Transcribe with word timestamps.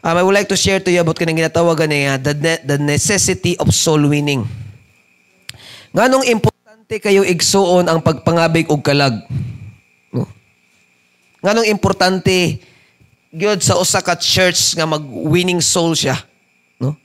Um, 0.00 0.16
I 0.16 0.24
would 0.24 0.32
like 0.32 0.48
to 0.48 0.56
share 0.56 0.80
to 0.80 0.88
you 0.88 1.04
about 1.04 1.20
kanang 1.20 1.36
ginatawagan 1.36 1.92
niya, 1.92 2.16
the, 2.16 2.32
ne- 2.32 2.62
the 2.64 2.80
necessity 2.80 3.52
of 3.60 3.68
soul 3.76 4.00
winning. 4.08 4.48
Nganong 5.92 6.24
importante 6.24 6.96
kayo 6.96 7.20
igsuon 7.20 7.84
ang 7.84 8.00
pagpangabig 8.00 8.72
og 8.72 8.80
kalag? 8.80 9.20
No? 10.08 10.24
Nganong 11.44 11.68
importante 11.68 12.64
gyud 13.28 13.60
sa 13.60 13.76
usa 13.76 14.00
ka 14.00 14.16
church 14.16 14.72
nga 14.72 14.88
mag-winning 14.88 15.60
soul 15.60 15.92
siya? 15.92 16.16
No? 16.80 16.96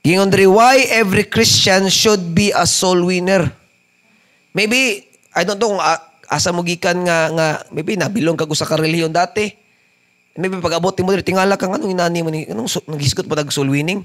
Gingon 0.00 0.32
why 0.48 0.88
every 0.88 1.28
Christian 1.28 1.92
should 1.92 2.32
be 2.32 2.48
a 2.56 2.64
soul 2.64 3.04
winner? 3.04 3.52
Maybe, 4.56 5.04
I 5.36 5.44
don't 5.44 5.60
know 5.60 5.76
kung 5.76 5.84
a- 5.84 6.00
asa 6.32 6.48
mo 6.48 6.64
gikan 6.64 7.04
nga, 7.04 7.28
nga 7.28 7.46
maybe 7.68 7.92
nabilong 7.92 8.40
kag 8.40 8.48
usa 8.48 8.64
ka 8.64 8.80
relihiyon 8.80 9.12
dati. 9.12 9.65
Maybe 10.36 10.60
pag 10.60 10.76
abot 10.76 10.92
mo 11.00 11.10
diri 11.16 11.24
tingala 11.24 11.56
kang 11.56 11.72
anong 11.72 11.96
inani 11.96 12.20
mo 12.20 12.28
ni 12.28 12.44
anong 12.44 12.68
so, 12.68 12.84
naghisgot 12.84 13.24
pa 13.24 13.36
dag 13.36 13.48
soul 13.48 13.72
winning. 13.72 14.04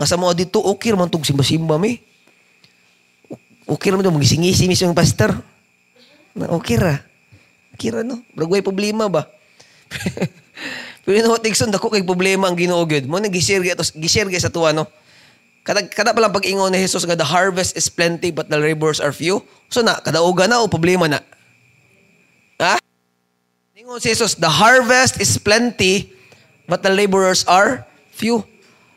Nga 0.00 0.06
sa 0.08 0.16
mga 0.16 0.44
dito 0.44 0.58
okay 0.64 0.90
ra 0.90 0.98
man 0.98 1.12
tug 1.12 1.22
simba-simba 1.22 1.76
mi. 1.76 2.00
Okay 3.68 3.92
ra 3.92 4.00
man 4.00 4.04
tug 4.08 4.16
magisingisi 4.16 4.64
mismo 4.64 4.88
yung 4.88 4.96
pastor. 4.96 5.36
Na 6.32 6.48
okay 6.56 6.80
ra. 6.80 6.96
Okay 7.76 7.92
ra 7.92 8.00
no. 8.00 8.24
Bragway 8.32 8.64
problema 8.64 9.06
ba? 9.12 9.28
Pero 11.04 11.20
no 11.20 11.36
tigson 11.36 11.68
dako 11.68 11.92
kay 11.92 12.00
problema 12.00 12.48
ang 12.48 12.56
Ginoo 12.56 12.80
gyud. 12.88 13.04
Mo 13.04 13.20
nag-share 13.20 13.60
gyud 13.60 14.40
sa 14.40 14.48
tuwa 14.48 14.72
no. 14.72 14.88
Kada 15.64 15.84
kada 15.88 16.12
pa 16.12 16.20
lang 16.20 16.32
pag-ingon 16.32 16.72
ni 16.72 16.80
Jesus 16.80 17.04
nga 17.04 17.16
the 17.16 17.24
harvest 17.24 17.76
is 17.76 17.88
plenty 17.88 18.32
but 18.32 18.48
the 18.48 18.56
laborers 18.56 19.00
are 19.00 19.12
few. 19.12 19.44
So 19.68 19.84
na 19.84 20.00
kadaugan 20.00 20.48
na 20.48 20.64
o 20.64 20.68
problema 20.68 21.08
na. 21.08 21.20
Ha? 22.60 22.80
Ningon 23.74 23.98
si 23.98 24.14
Jesus, 24.14 24.38
the 24.38 24.46
harvest 24.46 25.18
is 25.18 25.34
plenty 25.34 26.06
but 26.70 26.78
the 26.86 26.94
laborers 26.94 27.42
are 27.50 27.82
few. 28.14 28.38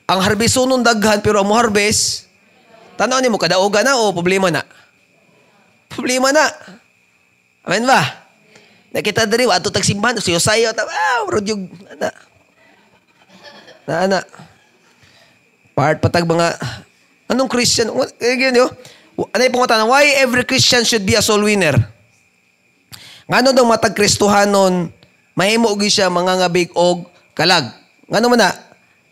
Ang 0.06 0.22
harbisonon 0.22 0.86
daghan 0.86 1.26
pero 1.26 1.42
ang 1.42 1.50
mo 1.50 1.58
harvest 1.58 2.30
tanaw 2.94 3.18
nimo 3.18 3.42
kadaugan 3.42 3.82
na 3.82 3.98
o 3.98 4.14
problema 4.14 4.54
na. 4.54 4.62
Problema 5.90 6.30
na. 6.30 6.54
Amen 7.66 7.90
ba? 7.90 8.06
Nakita 8.94 9.26
diri 9.26 9.50
ato 9.50 9.74
tag 9.74 9.82
simbahan 9.82 10.22
si 10.22 10.30
Josiah 10.30 10.70
ta 10.78 10.86
ah 10.86 11.26
yung 11.26 11.74
ana. 11.98 12.10
Na 13.90 13.94
ana. 14.06 14.20
Part 15.74 16.06
patag 16.06 16.30
mga 16.30 16.54
anong 17.34 17.50
Christian? 17.50 17.90
Eh 18.22 18.38
ganyan 18.38 18.62
yo. 18.62 18.68
Ano 19.26 19.42
yung 19.42 19.56
pangutan? 19.58 19.90
Why 19.90 20.22
every 20.22 20.46
Christian 20.46 20.86
should 20.86 21.02
be 21.02 21.18
a 21.18 21.26
soul 21.26 21.42
winner? 21.42 21.97
Ngano 23.28 23.52
daw 23.52 23.68
matag 23.68 23.92
Kristohanon 23.92 24.88
mahimo 25.36 25.68
og 25.68 25.84
siya 25.84 26.08
mangangabig 26.08 26.72
og 26.72 27.12
kalag. 27.36 27.68
Ngano 28.08 28.26
man 28.32 28.40
na? 28.40 28.52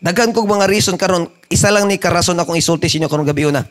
Daghan 0.00 0.32
kog 0.32 0.48
mga 0.48 0.68
reason 0.68 0.96
karon 0.96 1.28
isa 1.52 1.68
lang 1.68 1.84
ni 1.88 2.00
karason 2.00 2.36
akong 2.36 2.56
isulti 2.56 2.88
sa 2.88 2.96
inyo 2.96 3.08
karon 3.12 3.28
gabi 3.28 3.44
una. 3.44 3.64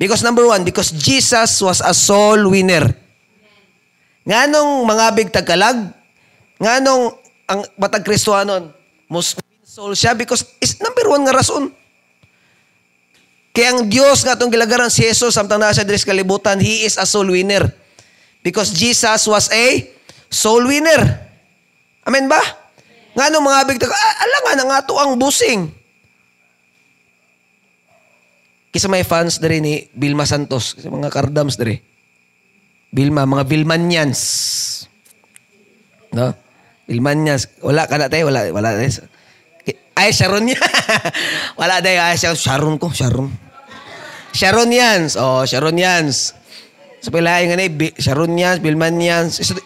Because 0.00 0.24
number 0.24 0.48
one, 0.48 0.64
because 0.64 0.96
Jesus 0.96 1.60
was 1.60 1.84
a 1.84 1.92
soul 1.92 2.48
winner. 2.48 2.88
Nganong 4.24 4.88
mangabig 4.88 5.28
tag 5.28 5.44
kalag? 5.44 5.92
Nganong 6.56 7.12
ang 7.44 7.60
matag 7.76 8.04
Kristohanon 8.04 8.72
win 9.10 9.24
soul 9.66 9.92
siya 9.92 10.16
because 10.16 10.46
is 10.64 10.80
number 10.80 11.04
one 11.12 11.28
nga 11.28 11.36
rason. 11.36 11.68
Kaya 13.50 13.74
ang 13.74 13.90
Diyos 13.90 14.22
nga 14.22 14.38
itong 14.38 14.48
gilagaran 14.48 14.88
si 14.88 15.04
Jesus 15.04 15.34
samtang 15.34 15.58
nasa 15.58 15.82
diri 15.82 15.98
kalibutan, 16.00 16.62
He 16.62 16.86
is 16.86 16.94
a 16.96 17.04
soul 17.04 17.34
winner. 17.34 17.79
Because 18.40 18.72
Jesus 18.72 19.28
was 19.28 19.52
a 19.52 19.84
soul 20.32 20.64
winner. 20.64 21.00
Amen 22.08 22.26
ba? 22.26 22.40
Nga 23.12 23.26
nung 23.34 23.44
mga 23.44 23.66
bigtag, 23.68 23.92
ah, 23.92 24.14
alangan 24.24 24.56
ang 24.64 24.70
ato 24.80 24.94
ang 24.96 25.18
busing. 25.20 25.68
Kisa 28.70 28.86
may 28.86 29.02
fans 29.02 29.42
dari 29.42 29.58
ni 29.58 29.82
Vilma 29.92 30.22
Santos, 30.24 30.78
kisa 30.78 30.88
mga 30.88 31.10
kardams 31.10 31.58
dari. 31.58 31.74
Vilma, 32.94 33.26
mga 33.26 33.44
Vilmanians. 33.46 34.20
No? 36.14 36.34
Vilmanians. 36.86 37.50
Wala 37.62 37.86
ka 37.90 37.98
na 37.98 38.06
tayo, 38.06 38.30
wala, 38.30 38.46
wala. 38.54 38.78
Ay, 39.94 40.10
Sharon 40.14 40.48
yan. 40.48 40.58
wala 41.60 41.82
tayo, 41.82 41.98
ay, 41.98 42.16
Sharon 42.16 42.78
ko, 42.78 42.94
Sharon. 42.94 43.50
Sharon 44.30 44.70
Yans. 44.70 45.18
Oh, 45.18 45.42
Sharon 45.42 45.74
Yans. 45.74 46.38
Sa 47.00 47.08
pilahay 47.08 47.48
nga 47.48 47.56
na, 47.56 47.64
Bi- 47.66 47.96
Sharon 47.96 48.36
Yans, 48.36 48.60
Bilman 48.60 49.00
Yans. 49.00 49.40
Isa- 49.40 49.56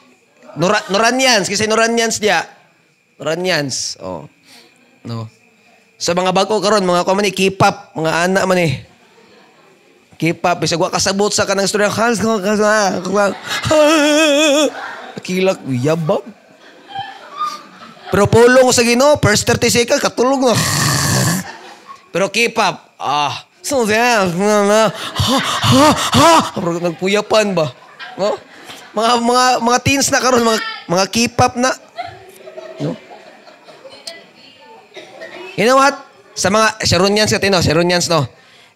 Nora, 0.54 0.78
Noran 0.90 1.18
Yans. 1.18 1.50
Kasi 1.50 1.66
Noran 1.66 1.98
Yans 1.98 2.22
diya. 2.22 2.46
Noran 3.18 3.42
Yans. 3.42 3.98
Oh. 3.98 4.30
No. 5.02 5.26
Sa 5.98 6.14
mga 6.14 6.30
bago 6.30 6.58
karon 6.58 6.86
mga 6.86 7.06
kuman 7.06 7.26
ni 7.26 7.34
K-pop, 7.34 7.94
mga 7.94 8.30
anak 8.30 8.44
man 8.46 8.60
eh. 8.60 8.72
K-pop, 10.14 10.62
bisag 10.62 10.78
wa 10.78 10.94
kasabot 10.94 11.34
sa 11.34 11.42
kanang 11.42 11.66
istorya. 11.66 11.90
Hans, 11.90 12.22
kilak, 15.24 15.58
yabag. 15.66 16.22
Pero 18.14 18.30
pulong 18.30 18.70
sa 18.70 18.86
Ginoo, 18.86 19.18
first 19.18 19.42
30 19.42 19.74
seconds, 19.74 19.98
katulog 19.98 20.38
na. 20.38 20.54
Pero 22.14 22.30
K-pop, 22.30 22.94
ah, 22.94 23.42
so 23.64 23.88
na, 23.88 24.28
na, 24.68 24.80
ha, 24.92 25.38
ha, 25.40 25.88
ha. 25.96 26.32
Nagpuyapan 26.60 27.56
ba? 27.56 27.72
No? 28.20 28.36
Mga, 28.92 29.10
mga, 29.24 29.44
mga 29.64 29.78
teens 29.80 30.08
na 30.12 30.20
karon 30.20 30.44
mga, 30.44 30.60
mga 30.86 31.04
K-pop 31.08 31.52
na. 31.56 31.72
No? 32.78 32.92
You 35.56 35.64
know 35.64 35.80
what? 35.80 35.96
Sa 36.36 36.52
mga 36.52 36.84
Sharonians 36.84 37.32
ka 37.32 37.40
tino, 37.40 37.58
Sharonians 37.64 38.06
no. 38.12 38.28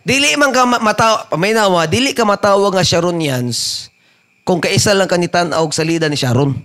Dili 0.09 0.33
man 0.41 0.57
ka 0.57 0.65
ma- 0.65 0.81
mataw, 0.81 1.29
paminaw 1.29 1.69
mo, 1.69 1.85
dili 1.85 2.17
ka 2.17 2.25
matawag 2.25 2.73
nga 2.73 2.87
Sharonians 2.87 3.91
kung 4.49 4.65
kaisa 4.65 4.97
lang 4.97 5.05
ka 5.05 5.21
ni 5.21 5.29
tanaw 5.29 5.61
og 5.61 5.77
salida 5.77 6.09
ni 6.09 6.17
Sharon. 6.17 6.57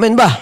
Amen 0.00 0.16
ba? 0.16 0.32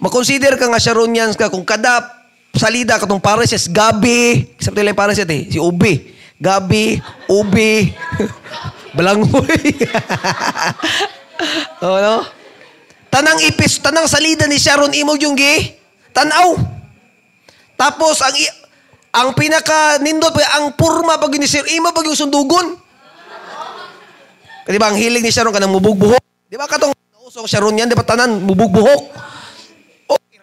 Makonsider 0.00 0.56
ka 0.56 0.72
nga 0.72 0.80
Sharonians 0.80 1.36
ka 1.36 1.52
kung 1.52 1.68
kada 1.68 2.15
salida 2.58 2.98
katong 3.00 3.22
pares 3.22 3.52
Gabi, 3.68 4.52
sa 4.60 4.72
pala 4.72 4.92
yung 4.92 4.98
pares 4.98 5.20
eh, 5.20 5.48
si 5.48 5.58
Ubi. 5.60 6.16
Gabi, 6.36 7.00
Ubi, 7.32 7.92
Balanghoy. 8.96 9.60
oh, 11.84 11.98
no? 12.00 12.14
Tanang 13.12 13.40
ipis, 13.44 13.80
tanang 13.80 14.08
salida 14.08 14.44
ni 14.44 14.60
Sharon 14.60 14.92
imo 14.92 15.16
yung 15.16 15.36
gi, 15.36 15.72
tanaw. 16.12 16.56
Tapos 17.76 18.20
ang 18.24 18.36
ang 19.16 19.28
pinaka 19.32 20.00
nindot 20.00 20.32
ang 20.56 20.72
purma 20.76 21.16
pag 21.16 21.32
ni 21.36 21.48
Sir 21.48 21.64
Ima 21.76 21.92
pag 21.92 22.04
yung 22.04 22.16
sundugon. 22.16 22.76
Di 24.66 24.80
ba 24.80 24.90
ang 24.90 24.98
hilig 24.98 25.22
ni 25.24 25.32
Sharon 25.32 25.54
kanang 25.54 25.72
mubugbuhok? 25.72 26.20
Di 26.48 26.56
ba 26.58 26.68
katong 26.68 26.92
nausong 26.92 27.48
Sharon 27.48 27.78
yan, 27.78 27.88
di 27.88 27.96
ba 27.96 28.04
tanan 28.04 28.42
mubugbuhok? 28.44 29.12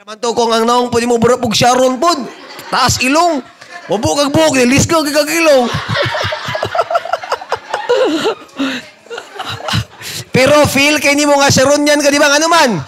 Iraman 0.04 0.20
to 0.20 0.36
kung 0.36 0.52
ang 0.52 0.68
naong 0.68 0.92
pwede 0.92 1.08
mo 1.08 1.16
burapog 1.16 1.56
Sharon 1.56 1.96
pod. 1.96 2.20
Taas 2.68 3.00
ilong. 3.00 3.40
Mabukag 3.88 4.36
buhok, 4.36 4.60
nilisgaw 4.60 5.00
kag 5.00 5.32
ilong. 5.32 5.72
Pero 10.36 10.68
feel 10.68 11.00
kay 11.00 11.16
ni 11.16 11.24
mo 11.24 11.40
nga 11.40 11.48
Sharon 11.48 11.88
yan 11.88 12.04
ka 12.04 12.12
di 12.12 12.20
ba 12.20 12.28
nga 12.28 12.36
naman? 12.36 12.84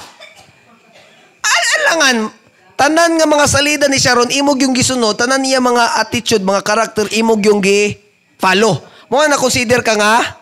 Al- 1.39 1.71
alangan, 1.87 2.35
tanan 2.75 3.15
nga 3.15 3.23
mga 3.23 3.47
salida 3.47 3.87
ni 3.87 3.95
Sharon, 3.95 4.35
imog 4.35 4.59
yung 4.59 4.75
gisunod, 4.75 5.15
tanan 5.15 5.39
niya 5.39 5.63
mga 5.63 6.03
attitude, 6.03 6.43
mga 6.43 6.67
karakter, 6.67 7.07
imog 7.15 7.39
yung 7.47 7.63
gi 7.63 7.95
follow. 8.35 8.83
Mo 9.07 9.23
na 9.23 9.39
consider 9.39 9.79
ka 9.79 9.95
nga, 9.95 10.35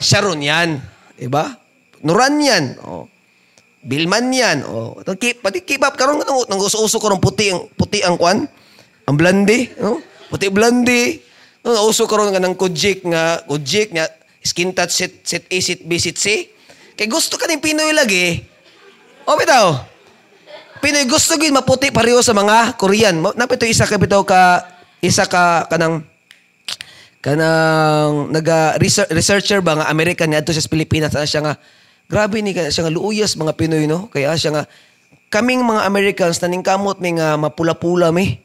Sharon 0.00 0.40
yan. 0.40 0.80
Diba? 1.20 1.60
Nuran 2.00 2.40
yan. 2.40 2.80
Oh. 2.88 3.04
Bilman 3.80 4.28
yan. 4.28 4.60
Oh. 4.68 5.00
Keep, 5.00 5.40
pati 5.40 5.64
keep 5.64 5.80
up. 5.80 5.96
Karoon 5.96 6.20
nang, 6.20 6.44
nang 6.48 6.60
uso-uso 6.60 7.00
ng 7.00 7.22
puti 7.22 7.48
ang, 7.48 7.64
puti 7.72 8.04
ang 8.04 8.20
kwan. 8.20 8.44
Ang 9.08 9.16
blandi. 9.16 9.72
No? 9.80 10.04
Puti 10.28 10.52
blandi. 10.52 11.30
No, 11.60 11.76
nauso 11.76 12.08
karoon 12.08 12.32
nga 12.32 12.40
ng 12.40 12.56
kujik 12.56 13.04
nga, 13.04 13.44
kujik 13.44 13.92
nga, 13.92 14.08
skin 14.40 14.72
touch 14.72 14.96
sit, 14.96 15.20
sit 15.20 15.44
A, 15.44 15.56
sit 15.60 15.84
B, 15.84 16.00
sit 16.00 16.16
C. 16.16 16.48
Kay 16.96 17.04
gusto 17.04 17.36
ka 17.36 17.44
ng 17.44 17.60
Pinoy 17.60 17.92
lagi. 17.92 18.40
O, 19.28 19.36
bitaw. 19.36 19.76
Pinoy 20.80 21.04
gusto 21.04 21.36
gid 21.36 21.52
maputi 21.52 21.92
pareho 21.92 22.24
sa 22.24 22.32
mga 22.32 22.80
Korean. 22.80 23.20
Napito 23.36 23.68
isa 23.68 23.84
ka 23.84 24.00
bitaw 24.00 24.24
ka 24.24 24.64
isa 25.04 25.28
ka 25.28 25.68
kanang 25.68 26.00
kanang 27.20 28.32
naga 28.32 28.80
research, 28.80 29.12
researcher 29.12 29.60
ba 29.60 29.76
nga 29.76 29.92
American 29.92 30.32
niya 30.32 30.40
sa 30.40 30.72
Pilipinas 30.72 31.12
ana 31.12 31.28
siya 31.28 31.44
nga 31.44 31.54
grabe 32.10 32.42
ni 32.42 32.50
ka 32.50 32.66
siya 32.68 32.90
nga 32.90 32.94
luuyas 32.94 33.38
mga 33.38 33.54
Pinoy 33.54 33.86
no 33.86 34.10
kaya 34.10 34.34
siya 34.34 34.50
nga 34.50 34.64
kaming 35.30 35.62
mga 35.62 35.86
Americans 35.86 36.42
naning 36.42 36.66
kamot 36.66 36.98
mi 36.98 37.14
nga 37.14 37.38
mapula-pula 37.38 38.10
mi 38.10 38.42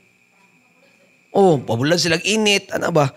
oh 1.34 1.58
pabulan 1.58 1.98
sila 1.98 2.22
init 2.22 2.70
ana 2.70 2.94
ba 2.94 3.10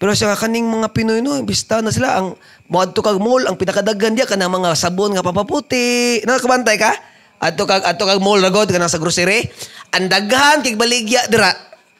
pero 0.00 0.16
siya 0.16 0.32
nga 0.32 0.40
kaning 0.48 0.64
mga 0.64 0.88
Pinoy 0.96 1.20
no 1.20 1.36
bista 1.44 1.84
na 1.84 1.92
sila 1.92 2.16
ang 2.16 2.32
moadto 2.72 3.04
kag 3.04 3.20
mall 3.20 3.44
ang 3.44 3.60
pinakadaghan 3.60 4.16
diya 4.16 4.24
kanang 4.24 4.56
mga 4.56 4.72
sabon 4.72 5.12
nga 5.12 5.20
papaputi 5.20 6.24
nakakabantay 6.24 6.80
ka 6.80 7.12
Adto 7.42 7.66
kag 7.66 7.82
adto 7.82 8.06
kag 8.06 8.22
mall 8.22 8.38
ragod 8.38 8.70
kanang 8.70 8.86
sa 8.86 9.02
grocery. 9.02 9.42
Ang 9.90 10.06
daghan 10.06 10.62
kay 10.62 10.78
baligya 10.78 11.26
dira. 11.26 11.50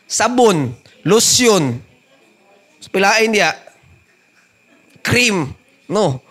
Sabon, 0.06 0.70
lotion. 1.02 1.82
Pilain 2.94 3.34
dia. 3.34 3.50
Cream. 5.02 5.50
No. 5.90 6.22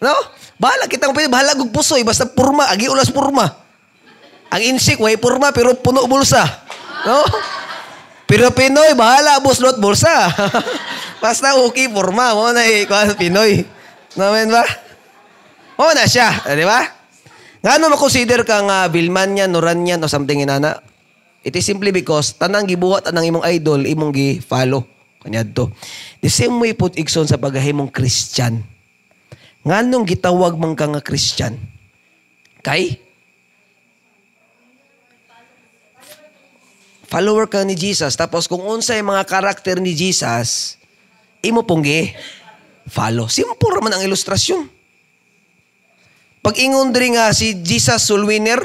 No? 0.00 0.14
Bahala 0.58 0.86
kitang 0.86 1.10
pwede 1.10 1.26
bahala 1.26 1.58
gug 1.58 1.74
pusoy 1.74 2.06
basta 2.06 2.28
purma, 2.28 2.70
agi 2.70 2.86
ulas 2.86 3.10
purma. 3.10 3.50
Ang 4.54 4.76
insik 4.76 5.02
way 5.02 5.18
purma 5.18 5.50
pero 5.50 5.74
puno 5.74 6.06
bulsa. 6.06 6.46
No? 7.04 7.26
Pero 8.24 8.50
Pinoy, 8.50 8.96
bahala, 8.96 9.38
buslot, 9.44 9.76
bulsa. 9.78 10.32
Basta 11.22 11.54
okay, 11.60 11.92
forma. 11.92 12.32
Mo 12.32 12.48
na 12.50 12.64
eh, 12.64 12.88
Pinoy. 13.20 13.62
Naman 14.16 14.48
ba? 14.48 14.64
Mo 15.76 15.92
na 15.92 16.08
siya, 16.08 16.32
eh, 16.48 16.56
di 16.56 16.64
ba? 16.64 16.82
Nga 17.64 17.80
ano 17.80 17.92
makonsider 17.92 18.44
ka 18.44 18.60
nga 18.64 18.88
Bilmanian, 18.88 19.52
Noranian, 19.52 20.00
o 20.02 20.08
something 20.08 20.40
inana? 20.40 20.80
It 21.44 21.52
is 21.56 21.64
simply 21.68 21.92
because 21.92 22.36
tanang 22.36 22.64
gibuhat 22.64 23.04
anang 23.08 23.28
imong 23.28 23.44
idol, 23.44 23.84
imong 23.84 24.12
gi-follow. 24.12 24.84
Kanyad 25.20 25.52
to. 25.56 25.72
The 26.20 26.28
same 26.32 26.56
way 26.60 26.72
put 26.76 26.96
igson 26.96 27.28
sa 27.28 27.40
paghahimong 27.40 27.92
Christian. 27.92 28.64
Nga 29.64 29.78
nung 29.88 30.04
gitawag 30.04 30.60
man 30.60 30.76
ka 30.76 30.84
nga 30.92 31.00
Christian? 31.00 31.56
Kay? 32.60 33.00
Follower 37.08 37.48
ka 37.48 37.64
ni 37.64 37.72
Jesus. 37.72 38.12
Tapos 38.18 38.44
kung 38.44 38.60
unsay 38.60 39.00
mga 39.00 39.24
karakter 39.24 39.80
ni 39.80 39.96
Jesus, 39.96 40.76
imo 41.40 41.64
ponggi 41.64 42.12
follow. 42.88 43.30
Simple 43.32 43.72
raman 43.72 43.96
ang 43.96 44.04
ilustrasyon. 44.04 44.68
Pag 46.44 46.60
ingon 46.60 46.92
diri 46.92 47.16
nga 47.16 47.32
si 47.32 47.56
Jesus 47.64 48.04
sulwiner, 48.04 48.60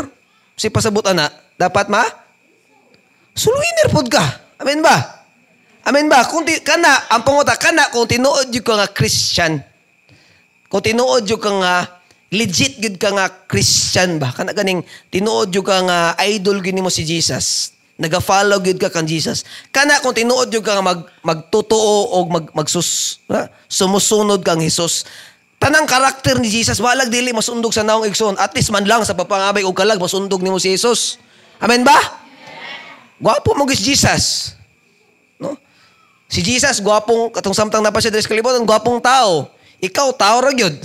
si 0.60 0.68
pasabot 0.68 1.06
ana, 1.08 1.32
dapat 1.56 1.88
ma 1.88 2.04
sulwiner 3.32 3.88
pod 3.88 4.12
ka. 4.12 4.24
Amen 4.60 4.84
ba? 4.84 5.24
Amen 5.88 6.12
ba? 6.12 6.28
Kung 6.28 6.44
ti, 6.44 6.60
kana, 6.60 7.08
ang 7.08 7.24
panguta, 7.24 7.56
kana, 7.56 7.88
kung 7.96 8.04
tinuod 8.04 8.52
yung 8.52 8.68
ka 8.68 8.76
nga 8.76 8.92
Christian, 8.92 9.64
kung 10.70 10.86
tinuod 10.86 11.26
yung 11.26 11.42
ka 11.42 11.50
nga, 11.50 11.76
legit 12.30 12.78
gud 12.78 13.02
ka 13.02 13.10
nga 13.10 13.26
Christian 13.50 14.22
ba? 14.22 14.30
Kana 14.30 14.54
ganing, 14.54 14.86
tinuod 15.10 15.50
yung 15.50 15.66
ka 15.66 15.82
nga 15.82 16.00
idol 16.30 16.62
gini 16.62 16.80
mo 16.80 16.94
si 16.94 17.02
Jesus. 17.02 17.74
Naga-follow 18.00 18.62
gud 18.62 18.78
ka 18.80 18.88
kang 18.88 19.10
Jesus. 19.10 19.44
Kana 19.74 20.00
kung 20.00 20.14
tinuod 20.14 20.48
yung 20.54 20.64
ka 20.64 20.78
nga 20.78 20.86
mag, 20.86 21.02
magtotoo 21.26 22.16
o 22.16 22.18
mag, 22.30 22.48
magsus, 22.54 23.20
ha? 23.28 23.50
sumusunod 23.66 24.40
kang 24.46 24.62
Jesus. 24.62 25.04
Tanang 25.60 25.84
karakter 25.84 26.40
ni 26.40 26.48
Jesus, 26.48 26.80
walag 26.80 27.12
dili 27.12 27.36
masundog 27.36 27.76
sa 27.76 27.84
naong 27.84 28.08
igsoon. 28.08 28.40
At 28.40 28.56
least 28.56 28.72
man 28.72 28.88
lang 28.88 29.04
sa 29.04 29.12
papangabay 29.12 29.68
o 29.68 29.76
kalag, 29.76 30.00
masundog 30.00 30.40
ni 30.40 30.48
mo 30.48 30.56
si 30.56 30.72
Jesus. 30.72 31.20
Amen 31.60 31.84
ba? 31.84 31.98
Gwapo 33.20 33.52
mo 33.60 33.68
gis 33.68 33.84
Jesus. 33.84 34.56
No? 35.36 35.60
Si 36.32 36.40
Jesus, 36.40 36.80
gwapong, 36.80 37.36
katong 37.36 37.58
samtang 37.58 37.84
na 37.84 37.92
pa 37.92 38.00
siya 38.00 38.16
sa 38.16 38.32
kalibutan, 38.32 38.64
gwapong 38.64 39.04
tao. 39.04 39.52
Ikaw, 39.80 40.08
tao 40.16 40.38
ra 40.44 40.52
gyud. 40.52 40.76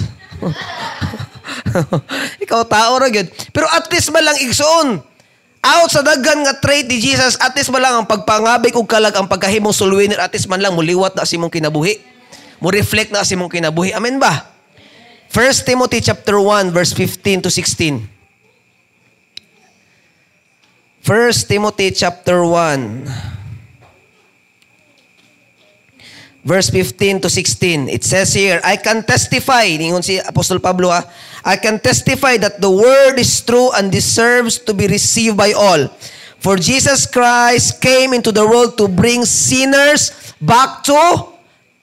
Ikaw, 2.45 2.63
tao 2.67 2.95
ra 2.99 3.09
gyud. 3.11 3.27
Pero 3.51 3.67
at 3.75 3.91
least 3.91 4.15
man 4.15 4.23
lang 4.23 4.39
igsoon. 4.39 5.03
Out 5.65 5.91
sa 5.91 6.05
daghan 6.05 6.45
nga 6.45 6.61
trait 6.61 6.85
ni 6.85 7.01
Jesus, 7.01 7.41
at 7.41 7.57
least 7.57 7.73
man 7.73 7.81
lang 7.81 7.95
ang 7.97 8.07
pagpangabig 8.07 8.77
ug 8.77 8.85
kalag 8.85 9.17
ang 9.17 9.25
pagkahimong 9.25 9.73
sulwinir, 9.73 10.21
at 10.21 10.29
least 10.29 10.45
man 10.45 10.61
lang 10.61 10.77
muliwat 10.77 11.17
na 11.17 11.25
si 11.25 11.41
mong 11.41 11.49
kinabuhi. 11.49 11.97
Mo 12.61 12.69
reflect 12.69 13.09
na 13.09 13.25
si 13.25 13.33
mong 13.33 13.49
kinabuhi. 13.49 13.97
Amen 13.97 14.21
ba? 14.21 14.53
1 15.33 15.67
Timothy 15.67 16.05
chapter 16.05 16.39
1 16.39 16.71
verse 16.71 16.93
15 16.93 17.49
to 17.49 17.51
16. 17.51 18.07
1 21.03 21.51
Timothy 21.51 21.91
chapter 21.91 22.47
1 22.47 23.34
verse 26.45 26.69
15 26.71 27.25
to 27.25 27.29
16. 27.29 27.89
It 27.89 28.05
says 28.05 28.33
here, 28.33 28.61
I 28.63 28.77
can 28.77 29.03
testify, 29.03 29.65
ningon 29.81 30.05
si 30.05 30.21
Apostol 30.21 30.61
Pablo 30.61 30.93
ha, 30.93 31.03
I 31.45 31.57
can 31.57 31.81
testify 31.81 32.37
that 32.39 32.61
the 32.61 32.71
word 32.71 33.19
is 33.19 33.41
true 33.41 33.73
and 33.73 33.91
deserves 33.91 34.61
to 34.69 34.73
be 34.77 34.87
received 34.87 35.37
by 35.37 35.53
all. 35.53 35.89
For 36.39 36.61
Jesus 36.61 37.09
Christ 37.09 37.81
came 37.81 38.13
into 38.13 38.31
the 38.31 38.45
world 38.45 38.77
to 38.77 38.87
bring 38.87 39.25
sinners 39.25 40.13
back 40.41 40.85
to 40.85 41.33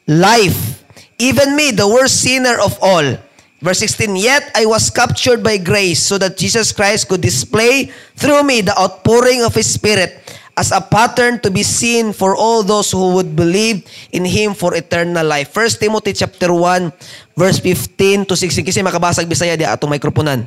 life. 0.06 0.86
Even 1.18 1.58
me, 1.58 1.74
the 1.74 1.90
worst 1.90 2.22
sinner 2.22 2.62
of 2.62 2.78
all. 2.82 3.18
Verse 3.62 3.78
16, 3.80 4.16
Yet 4.18 4.50
I 4.54 4.66
was 4.66 4.90
captured 4.90 5.44
by 5.44 5.58
grace 5.58 6.02
so 6.02 6.18
that 6.18 6.38
Jesus 6.38 6.72
Christ 6.72 7.10
could 7.10 7.22
display 7.22 7.94
through 8.18 8.42
me 8.42 8.62
the 8.62 8.78
outpouring 8.78 9.42
of 9.42 9.54
His 9.54 9.70
Spirit 9.70 10.21
as 10.62 10.70
a 10.70 10.78
pattern 10.78 11.42
to 11.42 11.50
be 11.50 11.66
seen 11.66 12.14
for 12.14 12.38
all 12.38 12.62
those 12.62 12.94
who 12.94 13.18
would 13.18 13.34
believe 13.34 13.82
in 14.14 14.22
Him 14.22 14.54
for 14.54 14.78
eternal 14.78 15.26
life. 15.26 15.50
1 15.50 15.82
Timothy 15.82 16.14
chapter 16.14 16.54
1, 16.54 17.34
verse 17.34 17.58
15 17.58 18.30
to 18.30 18.38
16. 18.38 18.62
Kasi 18.62 18.86
makabasag 18.86 19.26
Bisaya 19.26 19.58
di 19.58 19.66
atong 19.66 19.90
mikroponan. 19.90 20.46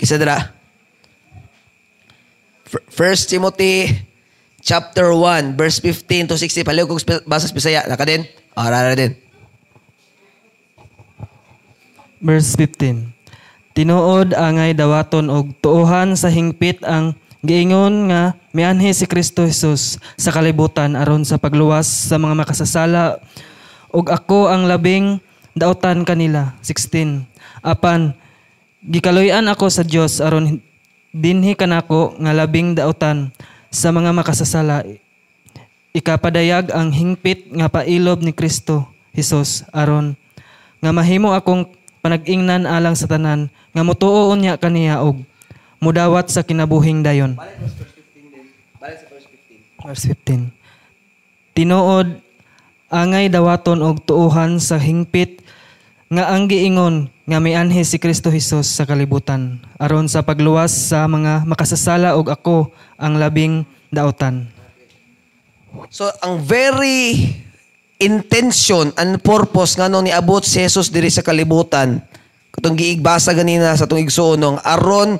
Kisa 0.00 0.16
dira. 0.16 0.56
1 2.72 3.28
Timothy 3.28 3.92
chapter 4.64 5.12
1, 5.12 5.52
verse 5.52 5.76
15 5.76 6.32
to 6.32 6.40
16. 6.40 6.64
Paliw 6.64 6.88
kong 6.88 7.28
basas 7.28 7.52
Bisaya. 7.52 7.84
Naka 7.84 8.08
din? 8.08 8.24
Ara 8.56 8.96
din. 8.96 9.12
Verse 12.24 12.56
15. 12.56 13.12
Tinuod 13.76 14.32
angay 14.32 14.72
dawaton 14.72 15.28
og 15.28 15.52
tuohan 15.60 16.16
sa 16.16 16.32
hingpit 16.32 16.80
ang 16.88 17.12
giingon 17.44 18.08
nga 18.08 18.40
mianhi 18.52 18.92
si 18.92 19.08
Kristo 19.08 19.48
Jesus 19.48 19.96
sa 20.20 20.30
kalibutan 20.30 20.94
aron 20.94 21.24
sa 21.24 21.40
pagluwas 21.40 21.88
sa 21.88 22.20
mga 22.20 22.36
makasasala 22.36 23.18
ug 23.92 24.08
ako 24.12 24.52
ang 24.52 24.68
labing 24.68 25.20
dautan 25.56 26.04
kanila. 26.04 26.56
16. 26.64 27.24
Apan 27.64 28.12
gikaloy-an 28.84 29.48
ako 29.48 29.68
sa 29.72 29.82
Dios 29.84 30.20
aron 30.20 30.60
dinhi 31.12 31.56
kanako 31.56 32.16
nga 32.20 32.32
labing 32.32 32.76
dautan 32.76 33.32
sa 33.72 33.92
mga 33.92 34.12
makasasala. 34.12 34.84
Ikapadayag 35.92 36.72
ang 36.72 36.88
hingpit 36.88 37.52
nga 37.52 37.68
pailob 37.68 38.24
ni 38.24 38.32
Kristo 38.32 38.88
Jesus 39.12 39.64
aron 39.76 40.16
nga 40.80 40.90
mahimo 40.92 41.36
akong 41.36 41.68
panag-ingnan 42.00 42.64
alang 42.64 42.96
sa 42.96 43.08
tanan 43.08 43.52
nga 43.72 43.82
motuo 43.84 44.32
unya 44.32 44.56
kaniya 44.56 45.04
og 45.04 45.20
mudawat 45.78 46.32
sa 46.32 46.42
kinabuhing 46.42 47.04
dayon. 47.04 47.36
Verse 49.82 50.06
15. 50.08 50.50
Tinuod 51.52 52.08
angay 52.92 53.28
dawaton 53.32 53.80
og 53.82 54.04
tuuhan 54.04 54.62
sa 54.62 54.78
hingpit 54.78 55.42
nga 56.12 56.28
ang 56.28 56.44
giingon 56.44 57.08
nga 57.24 57.40
mianhi 57.40 57.80
si 57.88 57.96
Kristo 57.96 58.28
Hesus 58.28 58.68
sa 58.68 58.84
kalibutan 58.84 59.64
aron 59.80 60.12
sa 60.12 60.20
pagluwas 60.20 60.92
sa 60.92 61.08
mga 61.08 61.48
makasasala 61.48 62.20
og 62.20 62.28
ako 62.28 62.68
ang 63.00 63.16
labing 63.16 63.64
dautan. 63.88 64.48
So, 65.88 66.12
ang 66.20 66.44
very 66.44 67.32
intention 67.96 68.92
and 69.00 69.16
purpose 69.24 69.78
nga 69.78 69.88
nung 69.88 70.04
niabot 70.04 70.44
si 70.44 70.60
Jesus 70.60 70.92
diri 70.92 71.08
sa 71.08 71.24
kalibutan, 71.24 72.02
katong 72.52 72.76
giigbasa 72.76 73.32
ganina 73.32 73.72
sa 73.72 73.88
itong 73.88 74.04
igsoonong, 74.04 74.60
aron 74.60 75.16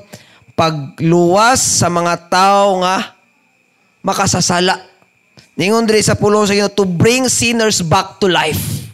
pagluwas 0.53 1.57
sa 1.57 1.89
mga 1.89 2.29
tao 2.29 2.85
nga 2.85 3.12
makasasala. 4.03 4.83
Ningon 5.55 5.87
diri 5.87 6.03
sa 6.03 6.19
pulong 6.19 6.45
sa 6.45 6.69
to 6.69 6.83
bring 6.83 7.25
sinners 7.31 7.79
back 7.81 8.19
to 8.19 8.27
life. 8.27 8.91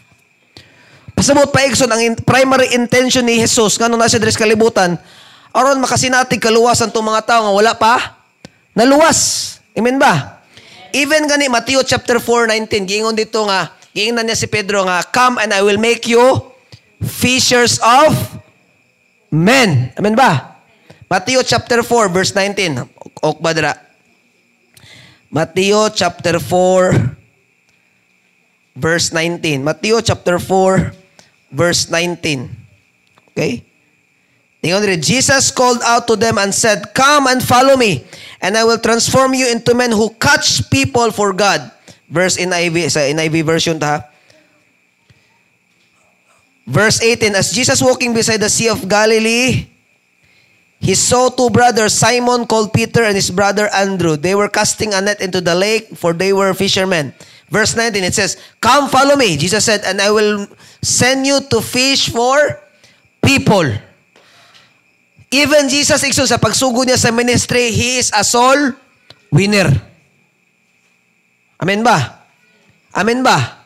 Pasabot 1.17 1.51
pa 1.51 1.67
igsoon 1.67 1.91
ang 1.91 2.15
primary 2.23 2.71
intention 2.71 3.27
ni 3.27 3.43
Jesus 3.43 3.75
nga 3.75 3.91
nung 3.91 3.99
nasa 3.99 4.15
diri 4.15 4.31
sa 4.31 4.47
kalibutan, 4.47 4.95
aron 5.51 5.81
makasinatig 5.83 6.39
kaluwasan 6.39 6.93
tong 6.95 7.03
mga 7.03 7.27
tao 7.27 7.41
nga 7.43 7.51
wala 7.51 7.73
pa 7.75 8.23
naluwas. 8.71 9.59
Amen 9.75 9.99
ba? 9.99 10.39
Even 10.95 11.27
gani 11.27 11.51
Matthew 11.51 11.83
chapter 11.83 12.23
4:19 12.23 12.87
giingon 12.87 13.17
dito 13.17 13.43
nga 13.43 13.75
giingnan 13.91 14.31
niya 14.31 14.37
si 14.39 14.47
Pedro 14.47 14.87
nga 14.87 15.03
come 15.11 15.43
and 15.43 15.51
I 15.51 15.59
will 15.59 15.81
make 15.81 16.07
you 16.07 16.23
fishers 17.03 17.83
of 17.83 18.15
men. 19.27 19.91
Amen 19.99 20.15
ba? 20.15 20.61
Matthew 21.09 21.41
chapter 21.43 21.81
4 21.83 22.15
verse 22.15 22.31
19. 22.31 22.85
Ok 23.19 23.37
ba 23.41 23.51
dira? 23.51 23.88
Matthew 25.29 25.77
chapter 25.93 26.41
4 26.41 27.17
verse 28.75 29.13
19. 29.13 29.63
Matthew 29.63 30.01
chapter 30.01 30.39
4 30.39 30.93
verse 31.53 31.89
19. 31.89 32.49
Okay? 33.29 33.69
Tingnan 34.59 34.83
nila, 34.83 34.99
Jesus 34.99 35.55
called 35.55 35.79
out 35.87 36.03
to 36.03 36.19
them 36.19 36.35
and 36.35 36.51
said, 36.51 36.91
Come 36.91 37.31
and 37.31 37.39
follow 37.39 37.79
me, 37.79 38.03
and 38.43 38.59
I 38.59 38.67
will 38.67 38.79
transform 38.79 39.31
you 39.31 39.47
into 39.47 39.71
men 39.71 39.95
who 39.95 40.11
catch 40.19 40.67
people 40.67 41.15
for 41.15 41.31
God. 41.31 41.63
Verse 42.11 42.35
in 42.35 42.51
NIV, 42.51 42.91
sa 42.91 43.07
NIV 43.07 43.47
version 43.47 43.79
ta. 43.79 44.03
Verse 46.67 46.99
18, 46.99 47.39
As 47.39 47.55
Jesus 47.55 47.79
walking 47.79 48.11
beside 48.11 48.43
the 48.43 48.51
Sea 48.51 48.67
of 48.67 48.83
Galilee, 48.83 49.63
he 50.79 50.95
saw 50.95 51.27
two 51.27 51.49
brothers, 51.49 51.93
Simon 51.93 52.47
called 52.47 52.71
Peter 52.71 53.03
and 53.03 53.15
his 53.15 53.29
brother 53.29 53.67
Andrew. 53.75 54.15
They 54.15 54.33
were 54.33 54.47
casting 54.47 54.93
a 54.93 55.01
net 55.01 55.19
into 55.19 55.41
the 55.41 55.53
lake, 55.53 55.91
for 55.95 56.13
they 56.13 56.31
were 56.31 56.53
fishermen. 56.53 57.13
Verse 57.49 57.75
19, 57.75 58.03
it 58.03 58.15
says, 58.15 58.37
Come, 58.61 58.87
follow 58.87 59.15
me. 59.15 59.35
Jesus 59.35 59.65
said, 59.65 59.81
and 59.83 59.99
I 59.99 60.09
will 60.09 60.47
send 60.81 61.27
you 61.27 61.41
to 61.51 61.59
fish 61.61 62.09
for 62.09 62.61
people. 63.21 63.67
Even 65.29 65.67
Jesus 65.67 66.01
Ikso, 66.01 66.25
sa 66.25 66.39
pagsugo 66.39 66.87
niya 66.87 66.97
sa 66.97 67.11
ministry, 67.11 67.69
He 67.69 67.99
is 67.99 68.09
a 68.15 68.23
soul 68.23 68.73
winner. 69.29 69.69
Amen 71.59 71.83
ba? 71.83 72.23
Amen 72.95 73.21
ba? 73.21 73.59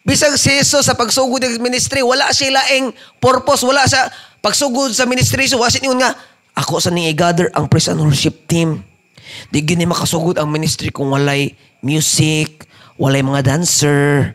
Bisag 0.00 0.34
si 0.40 0.56
Jesus 0.58 0.88
sa 0.88 0.96
pagsugod 0.96 1.44
ng 1.44 1.60
ministry, 1.60 2.00
wala 2.00 2.32
siya 2.32 2.56
laing 2.56 2.90
purpose, 3.20 3.60
wala 3.62 3.84
sa 3.84 4.08
pagsugod 4.40 4.92
sa 4.92 5.04
ministry, 5.04 5.46
so 5.48 5.60
wasit 5.60 5.84
yun 5.84 6.00
nga, 6.00 6.12
ako 6.56 6.82
sa 6.82 6.90
ni 6.92 7.08
gather 7.14 7.48
ang 7.54 7.70
praise 7.70 7.88
and 7.88 8.00
worship 8.00 8.48
team. 8.50 8.82
Di 9.48 9.62
gini 9.62 9.86
makasugod 9.86 10.36
ang 10.36 10.50
ministry 10.50 10.90
kung 10.90 11.14
walay 11.14 11.54
music, 11.80 12.66
walay 12.98 13.22
mga 13.22 13.46
dancer, 13.46 14.34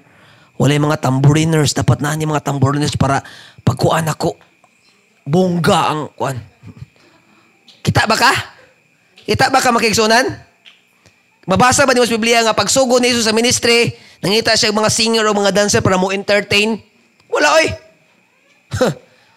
walay 0.55 0.79
mga 0.79 1.03
tamboriners. 1.03 1.75
Dapat 1.75 1.99
na 1.99 2.15
ni 2.15 2.23
mga 2.25 2.45
tamboriners 2.45 2.95
para 2.95 3.21
pagkuan 3.61 4.07
ako, 4.07 4.39
bongga 5.27 5.81
ang 5.91 6.01
kuan. 6.15 6.37
Kita 7.83 8.09
ba 8.09 8.15
ka? 8.17 8.33
Kita 9.25 9.53
ba 9.53 9.61
ka 9.61 9.69
makiksunan? 9.69 10.25
Mabasa 11.45 11.85
ba 11.85 11.93
niyo 11.93 12.09
sa 12.09 12.17
Biblia 12.17 12.41
nga 12.41 12.57
pagsugod 12.57 13.05
ni 13.05 13.13
Jesus 13.13 13.29
sa 13.29 13.35
ministry, 13.35 13.93
nangita 14.25 14.57
siya 14.57 14.73
mga 14.73 14.89
singer 14.89 15.25
o 15.29 15.37
mga 15.37 15.53
dancer 15.53 15.85
para 15.85 16.01
mo 16.01 16.09
entertain? 16.09 16.81
Wala 17.29 17.61
oy. 17.61 17.67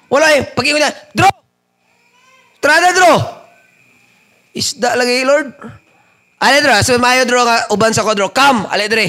Wala 0.09 0.27
eh. 0.37 0.43
Pag 0.45 0.65
na, 0.77 0.91
draw! 1.13 1.33
Trada 2.59 2.91
draw! 2.97 3.17
Isda 4.57 4.97
lagi, 4.99 5.23
Lord. 5.23 5.53
Ale 6.39 6.63
draw, 6.63 6.79
so 6.87 6.95
mayo 7.03 7.27
draw 7.27 7.43
nga, 7.43 7.59
uban 7.75 7.91
sa 7.91 8.07
ko 8.07 8.15
draw. 8.15 8.31
Come, 8.31 8.67
ale 8.71 8.87
dre. 8.87 9.07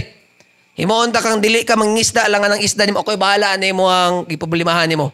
Himuon 0.80 1.12
ta 1.12 1.20
kang 1.20 1.44
dili 1.44 1.68
ka 1.68 1.76
mangisda 1.76 2.26
lang 2.32 2.42
ng 2.42 2.64
isda 2.64 2.88
nimo. 2.88 3.04
Ako'y 3.04 3.20
bahala 3.20 3.52
ani 3.54 3.76
mo 3.76 3.92
ang 3.92 4.24
ipoblemahan 4.32 4.88
nimo. 4.88 5.12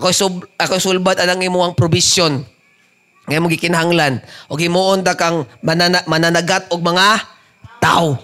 Ako'y 0.00 0.16
sub, 0.16 0.48
ako'y 0.56 0.80
sulbat 0.80 1.20
anang 1.20 1.44
imo 1.44 1.60
ang 1.60 1.76
provision. 1.76 2.40
Ngayon 3.28 3.42
mo 3.44 3.52
gikinahanglan. 3.52 4.24
O 4.48 4.56
gimuon 4.56 5.04
ta 5.04 5.12
kang 5.12 5.44
manana, 5.60 6.00
mananagat 6.08 6.72
og 6.72 6.80
mga 6.80 7.20
tao. 7.78 8.16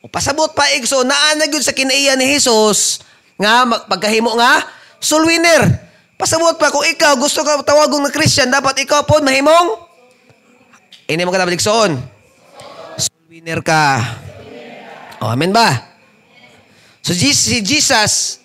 O 0.00 0.08
pasabot 0.08 0.50
pa 0.56 0.72
igso, 0.72 1.04
naana 1.04 1.44
gyud 1.46 1.60
sa 1.60 1.76
kinaiya 1.76 2.16
ni 2.16 2.32
Jesus 2.32 3.04
nga 3.36 3.68
pagkahimo 3.84 4.32
nga 4.40 4.64
soul 4.98 5.28
winner. 5.28 5.89
Pasabot 6.20 6.52
pa 6.60 6.68
kung 6.68 6.84
ikaw 6.84 7.16
gusto 7.16 7.40
ka 7.40 7.64
tawagong 7.64 8.04
na 8.04 8.12
Christian, 8.12 8.52
dapat 8.52 8.84
ikaw 8.84 9.08
po 9.08 9.24
mahimong 9.24 9.90
ini 11.10 11.26
mo 11.26 11.34
ka 11.34 11.42
dapat 11.42 11.58
igsoon. 11.58 11.98
Soul 12.94 13.26
winner 13.26 13.58
ka. 13.66 13.98
O, 15.18 15.26
amen 15.26 15.50
ba? 15.50 15.90
So 17.02 17.10
si 17.10 17.34
Jesus, 17.66 18.38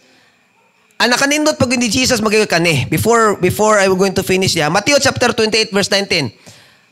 ang 0.97 1.13
nakanindot 1.13 1.61
pag 1.61 1.69
hindi 1.69 1.93
Jesus 1.93 2.25
magayon 2.25 2.49
kani. 2.49 2.89
Before 2.89 3.37
before 3.37 3.77
I 3.77 3.85
was 3.85 4.01
going 4.01 4.17
to 4.17 4.25
finish 4.25 4.57
ya. 4.57 4.73
Matthew 4.73 4.97
chapter 4.97 5.29
28 5.29 5.69
verse 5.69 5.93
19. 5.93 6.33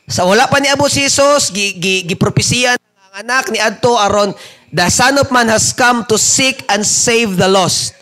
Sa 0.06 0.22
wala 0.22 0.46
pa 0.46 0.62
ni 0.62 0.70
Abu 0.70 0.86
si 0.86 1.10
Jesus, 1.10 1.50
gi, 1.50 1.74
gi, 1.74 2.06
gipropesiya 2.06 2.78
ang 2.78 3.26
anak 3.26 3.50
ni 3.50 3.58
Adto 3.58 3.98
aron 3.98 4.30
the 4.70 4.86
son 4.94 5.18
of 5.18 5.26
man 5.34 5.50
has 5.50 5.74
come 5.74 6.06
to 6.06 6.14
seek 6.14 6.62
and 6.70 6.86
save 6.86 7.34
the 7.34 7.50
lost. 7.50 7.98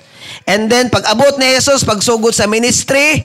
And 0.48 0.66
then 0.66 0.90
pag 0.90 1.06
abot 1.06 1.38
ni 1.38 1.54
Jesus 1.54 1.86
pagsugod 1.86 2.34
sa 2.34 2.50
ministry, 2.50 3.22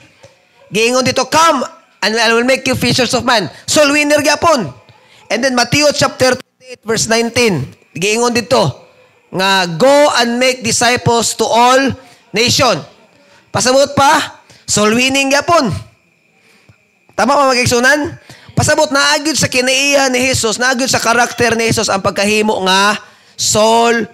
giingon 0.70 1.06
dito 1.06 1.26
come 1.26 1.66
and 2.04 2.14
I 2.14 2.34
will 2.34 2.46
make 2.46 2.66
you 2.70 2.78
fishers 2.78 3.14
of 3.18 3.26
man. 3.26 3.50
Soul 3.66 3.94
winner 3.94 4.22
gyapon. 4.22 4.70
And 5.28 5.40
then 5.44 5.58
Matthew 5.58 5.90
chapter 5.98 6.38
28 6.38 6.86
verse 6.86 7.06
19. 7.10 7.98
Giingon 7.98 8.34
dito 8.38 8.88
nga 9.34 9.68
go 9.68 10.14
and 10.22 10.40
make 10.40 10.64
disciples 10.64 11.36
to 11.36 11.44
all 11.44 11.92
nation. 12.32 12.80
Pasabot 13.52 13.92
pa, 13.98 14.44
soul 14.70 14.94
winning 14.94 15.34
yapon. 15.34 15.74
Tama 17.18 17.34
ba 17.34 17.50
magigsunan? 17.50 18.14
Pasabot 18.54 18.90
na 18.94 19.18
agyud 19.18 19.38
sa 19.38 19.50
kinaiya 19.50 20.10
ni 20.10 20.30
Jesus, 20.30 20.58
na 20.58 20.74
agyud 20.74 20.90
sa 20.90 21.02
karakter 21.02 21.58
ni 21.58 21.70
Jesus 21.70 21.90
ang 21.90 22.02
pagkahimo 22.02 22.66
nga 22.66 22.98
soul. 23.38 24.06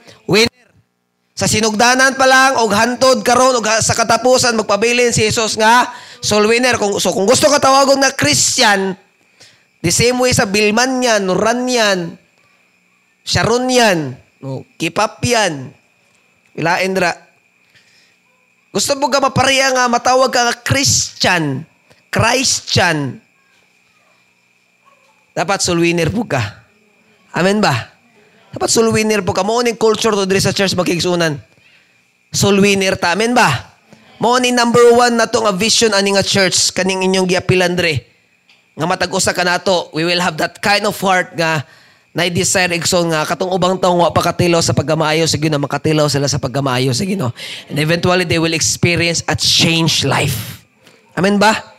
Sa 1.33 1.49
sinugdanan 1.49 2.13
pa 2.13 2.29
lang 2.29 2.61
og 2.61 2.69
hantod 2.69 3.25
karon 3.25 3.57
og 3.57 3.65
sa 3.81 3.97
katapusan 3.97 4.53
magpabilin 4.53 5.09
si 5.09 5.25
Jesus 5.25 5.57
nga 5.57 5.89
soul 6.21 6.45
winner. 6.45 6.77
Kung 6.77 7.01
so 7.01 7.09
kung 7.09 7.25
gusto 7.25 7.49
ka 7.49 7.57
tawagon 7.57 7.97
na 7.97 8.13
Christian, 8.13 8.93
the 9.81 9.89
same 9.89 10.21
way 10.21 10.29
sa 10.29 10.45
Bilman 10.45 11.01
yan, 11.01 11.25
Nuran 11.25 11.65
yan, 11.65 12.21
Sharon 13.25 13.65
yan, 13.65 14.13
no, 14.45 14.61
Kipap 14.77 15.25
yan, 15.25 15.73
Ilain 16.53 16.93
dra. 16.93 17.17
Gusto 18.69 18.93
mo 18.97 19.09
ka 19.09 19.17
mapareha 19.17 19.73
nga 19.73 19.89
matawag 19.89 20.29
ka 20.29 20.49
nga 20.49 20.55
Christian, 20.61 21.65
Christian. 22.13 23.17
Dapat 25.33 25.65
soul 25.65 25.81
winner 25.81 26.13
po 26.13 26.29
ka. 26.29 26.61
Amen 27.33 27.57
ba? 27.57 27.92
Dapat 28.53 28.69
soul 28.69 28.93
winner 28.93 29.25
po 29.25 29.33
ka. 29.33 29.41
Ning 29.41 29.75
culture 29.75 30.13
to 30.13 30.29
diri 30.29 30.37
sa 30.37 30.53
church 30.53 30.77
makigsunan. 30.77 31.41
Soul 32.29 32.61
winner 32.61 32.93
ta. 32.93 33.17
Amen 33.17 33.33
ba? 33.33 33.73
Ni 34.39 34.55
number 34.55 34.93
one 34.95 35.19
na 35.19 35.27
to 35.27 35.43
nga 35.43 35.51
vision 35.51 35.91
ani 35.91 36.15
nga 36.15 36.23
church 36.23 36.71
kaning 36.71 37.03
inyong 37.03 37.27
giapilan 37.27 37.73
diri. 37.75 37.99
Nga 38.77 38.85
matag-usa 38.87 39.35
ka 39.35 39.43
nato, 39.43 39.91
we 39.91 40.07
will 40.07 40.21
have 40.21 40.39
that 40.39 40.57
kind 40.63 40.87
of 40.87 40.95
heart 41.01 41.35
nga 41.35 41.65
na 42.13 42.29
desire 42.29 42.69
igsoon 42.77 43.09
nga 43.09 43.25
katong 43.25 43.49
ubang 43.49 43.73
tawo 43.81 44.05
wa 44.05 44.13
pakatilaw 44.13 44.61
sa 44.61 44.77
paggamaayo 44.77 45.25
sa 45.25 45.33
Ginoo 45.41 45.57
makatilaw 45.57 46.05
sila 46.05 46.29
sa 46.29 46.37
paggamaayo 46.37 46.93
sa 46.93 47.09
Ginoo 47.09 47.33
and 47.73 47.81
eventually 47.81 48.21
they 48.21 48.37
will 48.37 48.53
experience 48.53 49.25
a 49.25 49.33
changed 49.33 50.05
life 50.05 50.61
amen 51.17 51.41
ba 51.41 51.73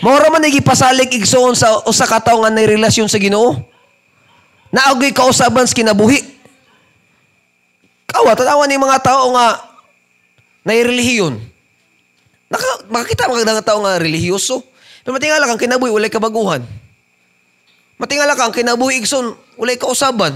Moro 0.00 0.30
man 0.30 0.46
nagipasalig 0.46 1.10
igsoon 1.10 1.58
sa 1.58 1.82
usa 1.90 2.06
ka 2.06 2.22
tawo 2.22 2.46
nga 2.46 2.54
nay 2.54 2.70
relasyon 2.70 3.10
sa 3.10 3.18
Ginoo 3.18 3.58
naagay 4.70 5.10
kausaban 5.14 5.66
sa 5.66 5.76
kinabuhi 5.76 6.22
kawa 8.10 8.34
tanawan 8.34 8.66
ni 8.66 8.78
mga 8.78 8.98
tao 9.02 9.34
nga 9.34 9.46
nay 10.66 10.82
relihiyon 10.82 11.38
Naka, 12.50 12.90
makakita 12.90 13.30
mga 13.30 13.62
tao 13.62 13.78
nga 13.86 14.02
relihiyoso 14.02 14.62
pero 15.06 15.14
matingala 15.14 15.46
kang 15.46 15.62
kinabuhi 15.62 15.94
walay 15.94 16.10
kabaguhan 16.10 16.66
Matingala 18.00 18.32
ka, 18.32 18.48
ang 18.48 18.56
kinabuhi 18.56 19.04
igsoon, 19.04 19.36
ulay 19.60 19.76
kausaban. 19.76 20.32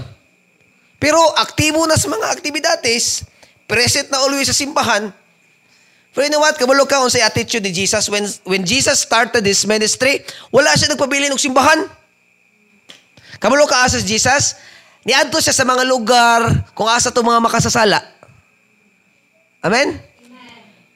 Pero 1.01 1.17
aktibo 1.33 1.81
na 1.89 1.97
sa 1.97 2.13
mga 2.13 2.37
aktibidades, 2.37 3.25
present 3.65 4.13
na 4.13 4.21
always 4.21 4.45
sa 4.45 4.53
simbahan. 4.53 5.09
Pero 6.13 6.29
you 6.29 6.31
know 6.31 6.45
what? 6.45 6.53
Kabalo 6.61 6.85
ka 6.85 7.01
sa 7.09 7.25
attitude 7.25 7.65
ni 7.65 7.73
Jesus. 7.73 8.05
When, 8.05 8.29
when 8.45 8.61
Jesus 8.61 9.01
started 9.01 9.41
this 9.41 9.65
ministry, 9.65 10.21
wala 10.53 10.77
siya 10.77 10.93
nagpabili 10.93 11.25
ng 11.25 11.41
simbahan. 11.41 11.89
Kabalo 13.45 13.69
ka 13.69 13.85
asas 13.85 14.01
Jesus, 14.01 14.57
niadto 15.05 15.37
siya 15.37 15.53
sa 15.53 15.69
mga 15.69 15.85
lugar 15.85 16.65
kung 16.73 16.89
asa 16.89 17.13
to 17.13 17.21
mga 17.21 17.45
makasasala. 17.45 18.01
Amen? 19.61 20.01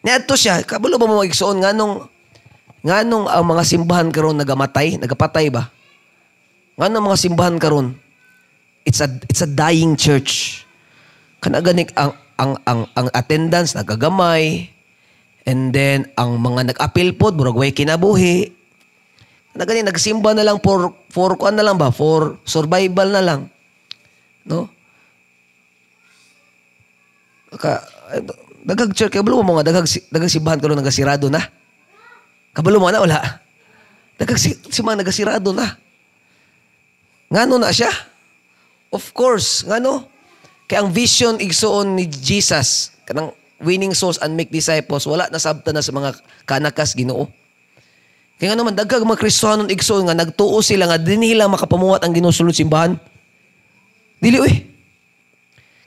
Niadto 0.02 0.34
siya. 0.34 0.66
Kabalo 0.66 0.98
ba 0.98 1.06
mo 1.06 1.22
igsoon 1.22 1.62
nga 1.62 1.78
nung 1.78 2.10
nga 2.82 3.06
nung 3.06 3.30
ang 3.30 3.46
mga 3.46 3.62
simbahan 3.62 4.10
karon 4.10 4.42
nagamatay, 4.42 4.98
nagapatay 4.98 5.54
ba? 5.54 5.70
Nga 6.74 6.90
ng 6.90 7.06
mga 7.06 7.22
simbahan 7.22 7.62
karon, 7.62 7.94
it's 8.82 8.98
a 8.98 9.14
it's 9.30 9.46
a 9.46 9.50
dying 9.54 9.94
church. 9.94 10.66
Kana 11.46 11.62
ganik 11.62 11.94
ang 11.94 12.18
ang 12.42 12.58
ang 12.66 12.90
ang 12.98 13.14
attendance 13.14 13.78
nagagamay. 13.78 14.74
And 15.46 15.70
then 15.70 16.10
ang 16.18 16.42
mga 16.42 16.74
nag-appeal 16.74 17.14
pod 17.14 17.38
murag 17.38 17.62
way 17.62 17.70
kinabuhi. 17.70 18.58
Kana 19.60 19.76
gani 19.76 19.84
nagsimba 19.84 20.32
na 20.32 20.48
lang 20.48 20.64
for 20.64 20.96
for 21.12 21.36
kuan 21.36 21.60
na 21.60 21.68
lang 21.68 21.76
ba? 21.76 21.92
For 21.92 22.40
survival 22.48 23.12
na 23.12 23.20
lang. 23.20 23.52
No? 24.48 24.72
Ka 27.60 27.84
dagag 28.64 28.96
church 28.96 29.12
kay 29.12 29.20
mo 29.20 29.60
nga 29.60 29.68
dagag 29.68 29.84
dagag 30.16 30.32
simbahan 30.32 30.64
karon 30.64 30.80
nagasirado 30.80 31.28
na. 31.28 31.44
Kabalo 32.56 32.80
mo 32.80 32.88
na 32.88 33.04
wala. 33.04 33.20
Dagag 34.16 34.40
si, 34.40 34.56
simbahan 34.72 35.04
nagasirado 35.04 35.52
na. 35.52 35.76
Ngano 37.28 37.60
na 37.60 37.76
siya? 37.76 37.92
Of 38.96 39.12
course, 39.12 39.68
ngano? 39.68 40.08
Kaya 40.72 40.88
ang 40.88 40.96
vision 40.96 41.36
igsoon 41.36 42.00
ni 42.00 42.08
Jesus, 42.08 42.96
kanang 43.04 43.36
winning 43.60 43.92
souls 43.92 44.24
and 44.24 44.40
make 44.40 44.56
disciples, 44.56 45.04
wala 45.04 45.28
na 45.28 45.36
sabta 45.36 45.76
na 45.76 45.84
sa 45.84 45.92
mga 45.92 46.16
kanakas 46.48 46.96
Ginoo. 46.96 47.28
Kaya 48.40 48.56
nga 48.56 48.60
naman, 48.64 48.72
dagag 48.72 49.04
mga 49.04 49.20
Kristohanon 49.20 49.68
igsoon 49.68 50.08
nga, 50.08 50.16
nagtuo 50.16 50.64
sila 50.64 50.88
nga, 50.88 50.96
di 50.96 51.20
nila 51.20 51.52
makapamuhat 51.52 52.08
ang 52.08 52.16
ginusulod 52.16 52.56
simbahan. 52.56 52.96
Dili, 54.24 54.40
uy. 54.40 54.54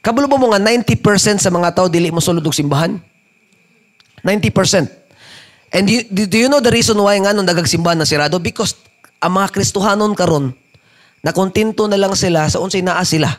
Kabalo 0.04 0.26
ba 0.26 0.37
mo 0.37 0.50
nga 0.52 0.61
90% 0.61 1.40
sa 1.40 1.49
mga 1.49 1.73
tao 1.73 1.87
dili 1.87 2.11
mo 2.11 2.18
sulod 2.18 2.42
og 2.42 2.52
simbahan? 2.52 2.99
90%. 4.26 5.73
And 5.73 5.88
do 5.88 5.92
you, 5.94 6.02
do 6.26 6.37
you 6.37 6.50
know 6.50 6.61
the 6.61 6.75
reason 6.75 6.99
why 6.99 7.16
nga 7.23 7.32
nung 7.32 7.47
nagagsimbahan 7.47 7.97
na 7.97 8.04
sirado? 8.04 8.42
Because 8.42 8.76
ang 9.23 9.38
mga 9.38 9.54
Kristohanon 9.54 10.12
karon 10.18 10.52
na 11.23 11.30
kontento 11.30 11.87
na 11.87 11.94
lang 11.94 12.12
sila 12.18 12.50
sa 12.50 12.59
unsay 12.59 12.82
naa 12.82 13.00
sila. 13.06 13.30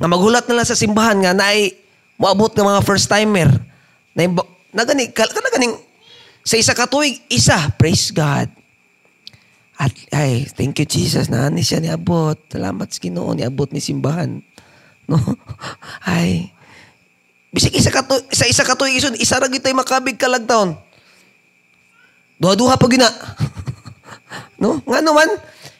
Nga 0.00 0.08
maghulat 0.08 0.48
na 0.48 0.56
lang 0.58 0.66
sa 0.66 0.74
simbahan 0.74 1.20
nga 1.20 1.36
na 1.36 1.52
ay 1.52 1.76
moabot 2.16 2.48
ng 2.48 2.64
mga 2.64 2.80
first 2.82 3.06
timer. 3.06 3.52
Na, 4.16 4.24
na 4.72 4.82
gani, 4.88 5.12
ka, 5.12 5.28
na 5.28 5.52
ganing, 5.52 5.76
sa 6.50 6.58
isa 6.58 6.74
ka 6.74 6.90
tuig, 6.90 7.22
isa. 7.30 7.54
Praise 7.78 8.10
God. 8.10 8.50
At 9.78 9.94
ay, 10.10 10.50
thank 10.50 10.82
you 10.82 10.86
Jesus 10.90 11.30
na 11.30 11.46
ani 11.46 11.62
siya 11.62 11.78
niabot. 11.78 12.34
Salamat 12.50 12.90
sa 12.90 12.98
Ginoo 12.98 13.30
niabot 13.38 13.70
ni 13.70 13.78
simbahan. 13.78 14.42
No? 15.06 15.14
Ay. 16.10 16.50
Bisig 17.54 17.78
isa 17.78 17.94
ka 17.94 18.02
tu- 18.02 18.26
sa 18.34 18.50
isa 18.50 18.66
ka 18.66 18.74
tuig 18.74 18.98
isun, 18.98 19.14
isa 19.14 19.38
ra 19.38 19.46
gyud 19.46 19.62
tay 19.62 19.70
makabig 19.70 20.18
kalagtaon. 20.18 20.74
Duha-duha 22.42 22.74
pa 22.74 22.86
gina. 22.90 23.06
no? 24.62 24.82
Nga 24.90 25.06
naman, 25.06 25.30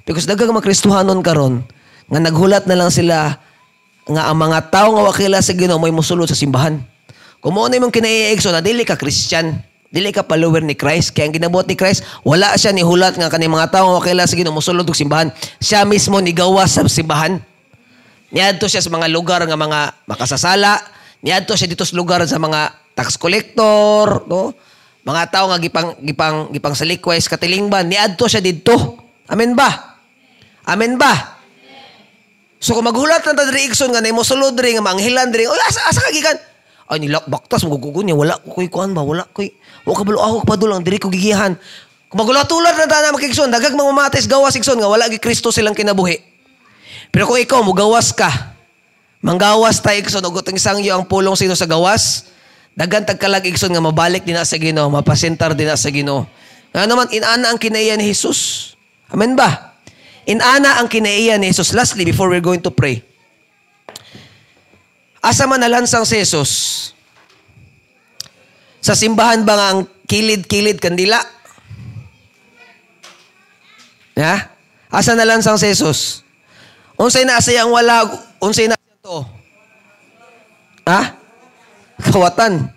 because 0.07 0.31
daghang 0.31 0.55
mga 0.55 0.71
Kristohanon 0.71 1.19
karon 1.19 1.67
nga 2.07 2.21
naghulat 2.23 2.71
na 2.71 2.79
lang 2.79 2.95
sila 2.95 3.43
nga 4.07 4.23
ang 4.23 4.39
mga 4.39 4.71
tao 4.71 4.95
nga 4.95 5.03
wakila 5.03 5.43
sa 5.43 5.51
Ginoo 5.51 5.83
may 5.83 5.91
musulod 5.91 6.31
sa 6.31 6.39
simbahan. 6.39 6.79
Mo 7.43 7.67
na 7.67 7.75
imong 7.75 7.91
kinaiigso 7.91 8.55
na 8.55 8.63
dili 8.63 8.87
ka 8.87 8.95
Christian, 8.95 9.67
dili 9.91 10.15
ka 10.15 10.23
follower 10.23 10.63
ni 10.63 10.79
Christ, 10.79 11.11
kaya 11.11 11.27
ang 11.27 11.35
ginabuhat 11.35 11.67
ni 11.67 11.75
Christ, 11.75 12.07
wala 12.23 12.55
siya 12.55 12.71
ni 12.71 12.87
hulat 12.87 13.19
nga 13.19 13.27
kani 13.27 13.51
mga 13.51 13.75
tao 13.75 13.91
nga 13.91 13.99
wakila 13.99 14.23
sa 14.23 14.39
Ginoo 14.39 14.55
musulod 14.55 14.87
og 14.87 14.95
simbahan. 14.95 15.35
Siya 15.59 15.83
mismo 15.83 16.23
ni 16.23 16.31
gawas 16.31 16.79
sa 16.79 16.87
simbahan. 16.87 17.43
Niadto 18.31 18.71
siya 18.71 18.87
sa 18.87 18.91
mga 18.95 19.11
lugar 19.11 19.43
nga 19.43 19.59
mga 19.59 20.07
makasasala, 20.07 20.79
niadto 21.27 21.59
siya 21.59 21.67
dito 21.67 21.83
sa 21.83 21.99
lugar 21.99 22.23
sa 22.31 22.39
mga 22.39 22.95
tax 22.95 23.19
collector, 23.19 24.31
no? 24.31 24.55
Mga 25.03 25.23
tao 25.35 25.51
nga 25.51 25.59
gipang 25.59 25.99
gipang 26.07 26.55
gipang 26.55 26.77
salikway 26.79 27.19
sa 27.19 27.35
katilingban, 27.35 27.91
niadto 27.91 28.31
siya 28.31 28.39
didto. 28.39 29.03
Amen 29.27 29.59
ba? 29.59 29.99
Amen 30.71 30.95
ba? 30.95 31.43
So 32.63 32.79
kung 32.79 32.87
maghulat 32.87 33.27
na 33.27 33.35
ta 33.35 33.49
diri 33.49 33.67
igsoon 33.67 33.91
nga 33.91 34.05
nimo 34.05 34.23
sulod 34.23 34.55
diri 34.55 34.79
nga 34.79 34.85
manghilan 34.85 35.33
diri, 35.35 35.51
oy 35.51 35.61
asa 35.67 35.91
asa 35.91 36.07
ka? 36.07 36.33
Ay 36.91 36.99
nilak 36.99 37.31
baktas 37.31 37.63
magugugon 37.63 38.11
niya 38.11 38.19
wala 38.19 38.35
ko 38.43 38.67
kuan 38.67 38.91
ba 38.91 39.07
wala 39.07 39.23
koy 39.31 39.55
wa 39.87 39.95
ka 39.95 40.03
balo 40.03 40.19
ako 40.19 40.43
padulang 40.43 40.83
diri 40.83 40.99
ko 40.99 41.07
gigihan. 41.07 41.55
Kung 42.11 42.27
magulat-ulat 42.27 42.75
na 42.75 42.91
ta 42.91 43.07
na 43.07 43.15
makigsoon 43.15 43.55
dagag 43.55 43.79
mga 43.79 43.95
mates 43.95 44.27
gawas 44.27 44.59
igsoon 44.59 44.83
nga 44.83 44.91
wala 44.91 45.07
gi 45.07 45.23
Kristo 45.23 45.55
silang 45.55 45.79
kinabuhi. 45.79 46.19
Pero 47.15 47.31
kung 47.31 47.39
ikaw 47.39 47.63
mugawas 47.63 48.11
ka, 48.11 48.59
manggawas 49.23 49.79
ta 49.79 49.95
igsoon 49.95 50.27
ug 50.27 50.43
utang 50.43 50.59
sangyo 50.59 50.99
ang 50.99 51.07
pulong 51.07 51.39
sino 51.39 51.55
sa 51.55 51.71
gawas, 51.71 52.27
dagan 52.75 53.07
tagkalag 53.07 53.47
igsoon 53.47 53.71
nga 53.71 53.83
mabalik 53.83 54.27
din 54.27 54.35
sa 54.43 54.59
Ginoo, 54.59 54.91
mapasentar 54.91 55.55
din 55.55 55.71
sa 55.79 55.91
Ginoo. 55.95 56.27
Nga 56.75 56.87
naman 56.87 57.07
inana 57.15 57.51
ang 57.55 57.59
kinaiya 57.59 57.99
ni 57.99 58.11
Jesus. 58.11 58.73
Amen 59.11 59.35
ba? 59.35 59.79
Inana 60.27 60.79
ang 60.79 60.87
kinaiya 60.87 61.39
ni 61.39 61.51
Jesus. 61.51 61.75
Lastly, 61.75 62.07
before 62.07 62.31
we're 62.31 62.43
going 62.43 62.63
to 62.63 62.71
pray. 62.71 63.03
Asa 65.21 65.45
man 65.45 65.61
nalansang 65.61 66.09
si 66.09 66.17
Jesus? 66.17 66.51
Sa 68.81 68.97
simbahan 68.97 69.45
ba 69.45 69.53
nga 69.57 69.67
ang 69.77 69.81
kilid-kilid 70.09 70.81
kandila? 70.81 71.21
Ya? 74.17 74.49
Asa 74.89 75.13
nalansang 75.13 75.61
si 75.61 75.69
Jesus? 75.69 76.25
Unsay 76.97 77.29
na 77.29 77.41
sayang 77.41 77.69
wala, 77.69 78.09
unsay 78.41 78.69
na 78.69 78.77
to? 79.05 79.25
Ha? 80.89 81.17
Kawatan. 82.01 82.73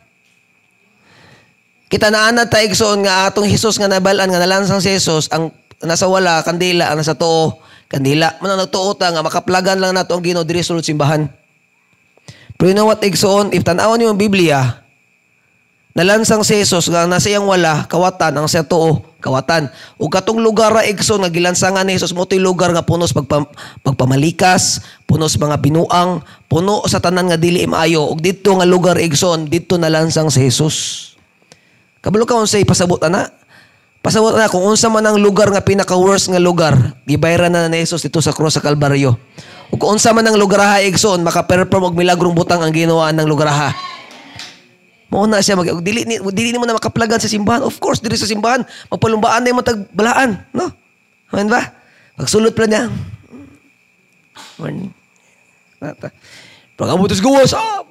Kita 1.88 2.09
na 2.09 2.27
ana 2.27 2.50
ta 2.50 2.57
igsoon 2.59 3.05
nga 3.05 3.29
atong 3.29 3.45
Hesus 3.45 3.77
nga 3.77 3.85
nabalan 3.85 4.25
nga 4.25 4.41
nalansang 4.41 4.81
si 4.81 4.97
Jesus 4.97 5.29
ang 5.29 5.53
nasa 5.77 6.09
wala 6.09 6.41
kandila 6.41 6.89
ang 6.89 6.97
nasa 6.97 7.13
tuo 7.13 7.62
kandila 7.85 8.33
man 8.41 8.57
nagtuo 8.57 8.97
ta 8.97 9.13
nga 9.13 9.21
makaplagan 9.21 9.77
lang 9.77 9.93
nato 9.93 10.17
ang 10.17 10.25
Ginoo 10.25 10.41
diri 10.41 10.65
sulod 10.65 10.81
simbahan. 10.81 11.29
Pero 12.58 12.68
you 12.72 12.78
know 12.78 12.88
what 12.88 13.02
igsoon 13.02 13.52
if 13.52 13.66
tan-awon 13.66 14.00
niyo 14.00 14.13
ang 14.13 14.20
Biblia 14.20 14.84
nalansang 15.94 16.42
si 16.42 16.58
Jesus 16.58 16.89
nga 16.89 17.06
nasa 17.06 17.30
iyang 17.30 17.46
wala 17.46 17.86
kawatan 17.86 18.34
ang 18.34 18.50
sa 18.50 18.66
tuo 18.66 19.13
kawatan. 19.24 19.72
Ug 19.96 20.12
katong 20.12 20.44
lugar 20.44 20.76
ra 20.76 20.84
igsoon 20.84 21.24
nga 21.24 21.32
gilansangan 21.32 21.88
ni 21.88 21.96
Jesus 21.96 22.12
mo 22.12 22.28
lugar 22.28 22.76
nga 22.76 22.84
punos 22.84 23.16
pagpam, 23.16 23.48
pagpamalikas, 23.86 24.84
punos 25.08 25.39
mga 25.39 25.63
binuang, 25.63 26.20
puno 26.52 26.84
sa 26.92 27.00
tanan 27.00 27.32
nga 27.32 27.39
dili 27.39 27.63
maayo 27.63 28.12
ug 28.12 28.20
didto 28.20 28.60
nga 28.60 28.68
lugar 28.68 29.00
igsoon 29.00 29.48
didto 29.48 29.80
nalansang 29.80 30.28
si 30.28 30.44
Jesus. 30.44 30.76
Kabalo 32.04 32.28
ka 32.28 32.36
unsay 32.36 32.68
pasabot 32.68 33.00
ana? 33.00 33.32
Pasabot 34.04 34.36
na 34.36 34.52
kung 34.52 34.68
unsa 34.68 34.92
man 34.92 35.08
ang 35.08 35.16
lugar 35.16 35.48
nga 35.48 35.63
pinaka 35.63 35.96
worst 35.96 36.28
nga 36.28 36.36
lugar, 36.36 36.76
gibayran 37.08 37.56
na 37.56 37.72
ni 37.72 37.80
Jesus 37.80 38.04
dito 38.04 38.20
sa 38.20 38.36
cross 38.36 38.60
sa 38.60 38.62
Kalbaryo. 38.62 39.16
Ug 39.72 39.80
kung 39.80 39.96
unsa 39.96 40.12
man 40.12 40.28
ang 40.28 40.36
lugar 40.36 40.60
ha 40.60 40.84
igsoon 40.84 41.24
maka-perform 41.24 41.96
milagrong 41.96 42.36
butang 42.36 42.60
ang 42.60 42.76
ginawa 42.76 43.16
ng 43.16 43.24
lugar 43.24 43.48
ha. 43.48 43.72
Mao 45.08 45.24
na 45.24 45.39
siya 45.39 45.56
mag 45.56 45.72
dili 45.80 46.04
ni 46.04 46.20
dili 46.36 46.52
ni 46.52 46.60
mo 46.60 46.68
na 46.68 46.76
makaplagan 46.76 47.16
sa 47.16 47.32
simbahan. 47.32 47.63
Of 47.63 47.80
course, 47.80 48.04
diri 48.04 48.20
sa 48.20 48.28
simbahan 48.28 48.68
mapalumbaan 48.92 49.39
na 49.39 49.56
mo 49.56 49.63
tag 49.63 49.88
no? 50.52 50.68
Amen 51.32 51.48
ba? 51.48 51.72
Pagsulot 52.20 52.52
pa 52.52 52.68
niya. 52.68 52.92
Morning. 54.60 54.92
Pag 55.80 56.89
amo 56.92 57.08
gawas. 57.08 57.56
Ah! 57.56 57.88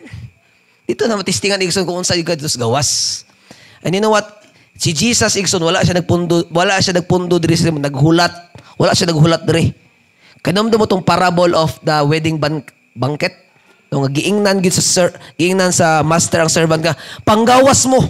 Dito 0.85 1.09
na 1.09 1.17
matistingan 1.17 1.65
igsoon 1.65 1.89
kung 1.89 2.05
unsa 2.05 2.21
yung 2.21 2.29
gawas. 2.29 3.23
And 3.81 3.97
you 3.97 4.05
know 4.05 4.13
what? 4.13 4.42
Si 4.77 4.97
Jesus 4.97 5.37
igsoon 5.37 5.63
wala 5.63 5.85
siya 5.85 6.01
nagpundo 6.01 6.49
wala 6.51 6.81
siya 6.81 6.97
nagpundo 6.97 7.37
diri 7.37 7.55
sa 7.57 7.69
naghulat. 7.71 8.33
Wala 8.81 8.97
siya 8.97 9.13
naghulat 9.13 9.45
diri. 9.45 9.71
Kanamdo 10.43 10.75
mo 10.75 10.91
tong 10.91 11.05
parable 11.07 11.55
of 11.55 11.79
the 11.87 12.03
wedding 12.03 12.41
ban- 12.41 12.67
banquet. 12.99 13.31
No, 13.93 14.03
nga 14.03 14.11
giingnan 14.11 14.65
gid 14.65 14.73
sa 14.73 14.81
sir, 14.81 15.09
giingnan 15.37 15.69
sa 15.69 16.01
master 16.01 16.41
ang 16.41 16.49
servant 16.49 16.81
ka. 16.81 16.97
Panggawas 17.29 17.85
mo. 17.85 18.01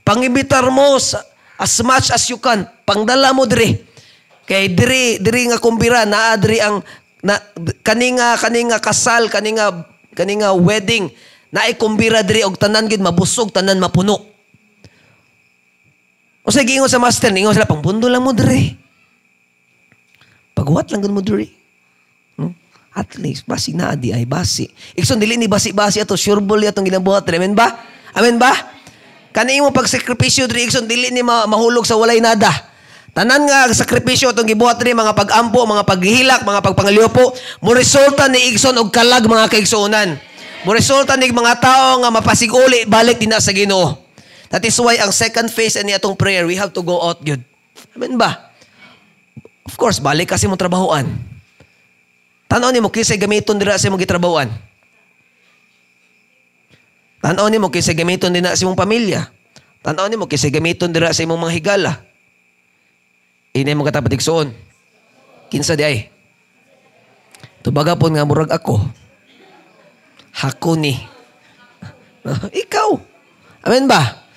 Pangibitar 0.00 0.64
mo 0.72 0.96
sa, 0.96 1.20
as 1.60 1.76
much 1.84 2.08
as 2.08 2.24
you 2.32 2.40
can. 2.40 2.64
Pangdala 2.88 3.36
mo 3.36 3.44
diri. 3.44 3.76
Kay 4.48 4.72
diri 4.72 5.20
diri 5.20 5.52
nga 5.52 5.60
kumbira 5.60 6.08
naa 6.08 6.40
diri 6.40 6.64
ang 6.64 6.80
na 7.20 7.36
kaninga 7.84 8.40
kaninga 8.40 8.80
kasal 8.80 9.28
kaninga 9.28 9.84
kaninga 10.16 10.56
wedding 10.56 11.12
na 11.52 11.68
kumbira 11.76 12.24
diri 12.24 12.48
og 12.48 12.56
tanan 12.56 12.88
gid 12.88 13.04
mabusog 13.04 13.52
tanan 13.52 13.76
mapuno. 13.76 14.37
O 16.48 16.52
sa 16.52 16.64
giingon 16.64 16.88
sa 16.88 16.96
master, 16.96 17.28
ningon 17.28 17.52
sila, 17.52 17.68
pangpundo 17.68 18.08
lang 18.08 18.24
mo 18.24 18.32
diri. 18.32 18.72
Pagwat 20.56 20.88
lang 20.88 21.04
mo 21.12 21.20
diri. 21.20 21.44
Hmm? 22.40 22.56
At 22.96 23.20
least, 23.20 23.44
basi 23.44 23.76
na 23.76 23.92
di 23.92 24.16
ay 24.16 24.24
basi. 24.24 24.64
Ikson, 24.96 25.20
dili 25.20 25.36
ni 25.36 25.44
basi-basi 25.44 26.00
ato, 26.00 26.16
sureball 26.16 26.64
atong 26.64 26.88
ginabuhat. 26.88 27.28
Amen 27.28 27.52
ba? 27.52 27.84
Amen 28.16 28.40
ba? 28.40 28.56
Kani 29.36 29.60
mo 29.60 29.76
pagsakripisyo 29.76 30.48
diri, 30.48 30.72
Ikson, 30.72 30.88
dili 30.88 31.12
ni 31.12 31.20
ma- 31.20 31.44
mahulog 31.44 31.84
sa 31.84 32.00
walay 32.00 32.16
nada. 32.16 32.48
Tanan 33.12 33.44
nga 33.44 33.68
sakripisyo 33.68 34.32
itong 34.32 34.48
gibuhat 34.48 34.80
diri 34.80 34.96
mga 34.96 35.12
pagampo, 35.12 35.68
mga 35.68 35.84
paghihilak, 35.84 36.48
mga 36.48 36.64
pagpangaliopo, 36.64 37.36
mo 37.60 37.70
resulta 37.76 38.24
ni 38.32 38.56
Igson 38.56 38.72
og 38.80 38.88
kalag 38.88 39.28
mga 39.28 39.52
kaigsuonan. 39.52 40.16
Mo 40.64 40.72
resulta 40.72 41.12
ni 41.20 41.28
mga 41.28 41.60
tao 41.60 42.00
nga 42.00 42.08
mapasiguli 42.08 42.88
balik 42.88 43.20
din 43.20 43.36
na 43.36 43.42
sa 43.42 43.52
Ginoo. 43.52 44.07
That 44.48 44.64
is 44.64 44.76
why 44.80 44.96
ang 44.96 45.12
second 45.12 45.52
phase 45.52 45.76
ani 45.76 45.92
atong 45.92 46.16
prayer, 46.16 46.48
we 46.48 46.56
have 46.56 46.72
to 46.72 46.80
go 46.80 47.00
out 47.04 47.20
good. 47.20 47.44
Amen 47.92 48.16
ba? 48.16 48.48
Of 49.68 49.76
course, 49.76 50.00
balik 50.00 50.32
kasi 50.32 50.48
mo 50.48 50.56
trabahoan. 50.56 51.04
Tanaw 52.48 52.72
ni 52.72 52.80
mo 52.80 52.88
kisay 52.88 53.20
gamiton 53.20 53.60
dira 53.60 53.76
sa 53.76 53.92
imong 53.92 54.00
gitrabahoan. 54.00 54.48
Tanaw 57.20 57.52
ni 57.52 57.60
mo 57.60 57.68
kisay 57.68 57.92
gamiton 57.92 58.32
din 58.32 58.46
na 58.46 58.56
sa 58.56 58.64
imong 58.64 58.78
pamilya. 58.78 59.28
Tanaw 59.84 60.08
ni 60.08 60.16
mo 60.16 60.24
kisay 60.24 60.48
gamiton 60.48 60.88
dira 60.88 61.12
sa 61.12 61.20
imong 61.28 61.36
mga 61.36 61.54
higala. 61.60 61.92
Inay 63.52 63.76
mo 63.76 63.84
katapat 63.84 64.16
igsoon. 64.16 64.48
Kinsa 65.52 65.76
di 65.76 65.84
ay. 65.84 66.08
Tubaga 67.60 68.00
po 68.00 68.08
nga 68.08 68.24
murag 68.24 68.48
ako. 68.48 68.80
Hako 70.40 70.78
ni. 70.80 70.96
Ikaw. 72.64 72.90
Amen 73.68 73.84
ba? 73.84 74.27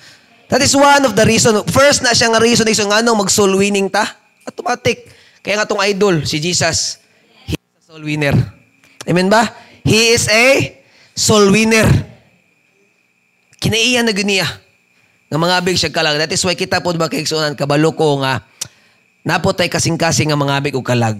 That 0.52 0.60
is 0.60 0.76
one 0.76 1.08
of 1.08 1.16
the 1.16 1.24
reason. 1.24 1.64
First 1.72 2.04
na 2.04 2.12
siya 2.12 2.28
nga 2.28 2.36
reason 2.36 2.68
is 2.68 2.76
nga 2.76 3.00
nung 3.00 3.16
mag-soul 3.16 3.56
winning 3.56 3.88
ta. 3.88 4.04
Automatic. 4.44 5.08
Kaya 5.40 5.56
nga 5.56 5.64
tong 5.64 5.80
idol, 5.80 6.28
si 6.28 6.36
Jesus, 6.44 7.00
he 7.48 7.56
is 7.56 7.72
a 7.80 7.82
soul 7.88 8.04
winner. 8.04 8.36
Amen 9.08 9.32
ba? 9.32 9.48
He 9.80 10.12
is 10.12 10.28
a 10.28 10.76
soul 11.16 11.48
winner. 11.48 11.88
Kinaiya 13.64 14.04
na 14.04 14.12
guniya. 14.12 14.44
Nga 15.32 15.40
mga 15.40 15.56
abig 15.56 15.80
siya 15.80 15.88
kalag. 15.88 16.20
That 16.20 16.36
is 16.36 16.44
why 16.44 16.52
kita 16.52 16.84
po 16.84 16.92
ba 17.00 17.08
kaigsunan 17.08 17.56
kabalo 17.56 17.96
ko 17.96 18.20
nga 18.20 18.44
napotay 19.24 19.72
kasing-kasing 19.72 20.28
nga 20.28 20.36
mga 20.36 20.60
abig 20.60 20.76
o 20.76 20.84
kalag. 20.84 21.16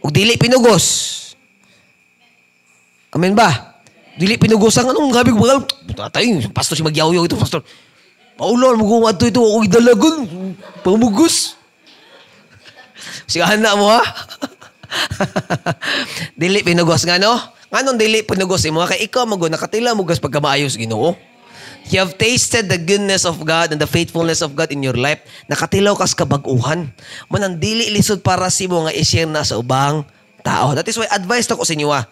O 0.00 0.08
dili 0.08 0.40
pinugos. 0.40 1.20
Amen 3.12 3.36
ba? 3.36 3.76
Dili 4.16 4.40
pinugosan 4.40 4.88
anong 4.88 5.12
gabi 5.12 5.36
bagal. 5.36 5.68
Tatay, 5.92 6.48
pastor 6.56 6.72
si 6.72 6.80
magyaw 6.80 7.12
ito, 7.12 7.36
pastor. 7.36 7.60
Paulon, 8.36 8.80
magkuha 8.80 9.12
ito 9.12 9.24
ito. 9.28 9.40
Ako 9.40 9.58
idalagon. 9.66 10.16
Pamugos. 10.80 11.56
Sigahan 13.28 13.60
na 13.60 13.76
mo 13.76 13.88
ha? 13.88 14.00
dili 16.40 16.60
pinugos 16.60 17.04
nga 17.08 17.16
no? 17.16 17.32
Nganong 17.72 17.96
dili 17.96 18.20
pinugos 18.20 18.60
imo 18.68 18.84
kay 18.84 19.08
ikaw 19.08 19.24
mago 19.24 19.48
nakatila 19.48 19.96
mo 19.96 20.04
gas 20.04 20.20
pagkamaayos 20.20 20.76
Ginoo. 20.76 21.16
You 21.90 21.98
have 21.98 22.14
tasted 22.14 22.70
the 22.70 22.78
goodness 22.78 23.26
of 23.26 23.42
God 23.42 23.74
and 23.74 23.80
the 23.82 23.90
faithfulness 23.90 24.38
of 24.38 24.54
God 24.54 24.70
in 24.70 24.86
your 24.86 24.94
life. 24.94 25.18
Nakatilaw 25.50 25.98
kas 25.98 26.14
kabag-uhan. 26.14 26.94
Manang 27.26 27.58
dili 27.58 27.90
lisod 27.90 28.22
para 28.22 28.46
si 28.54 28.70
mo 28.70 28.86
nga 28.86 28.94
i-share 28.94 29.26
na 29.26 29.42
sa 29.42 29.58
ubang 29.58 30.06
tao. 30.46 30.78
That 30.78 30.86
is 30.86 30.94
why 30.94 31.10
advice 31.10 31.50
na 31.50 31.58
ko 31.58 31.66
sa 31.66 31.74
inyo 31.74 31.90
ah. 31.90 32.06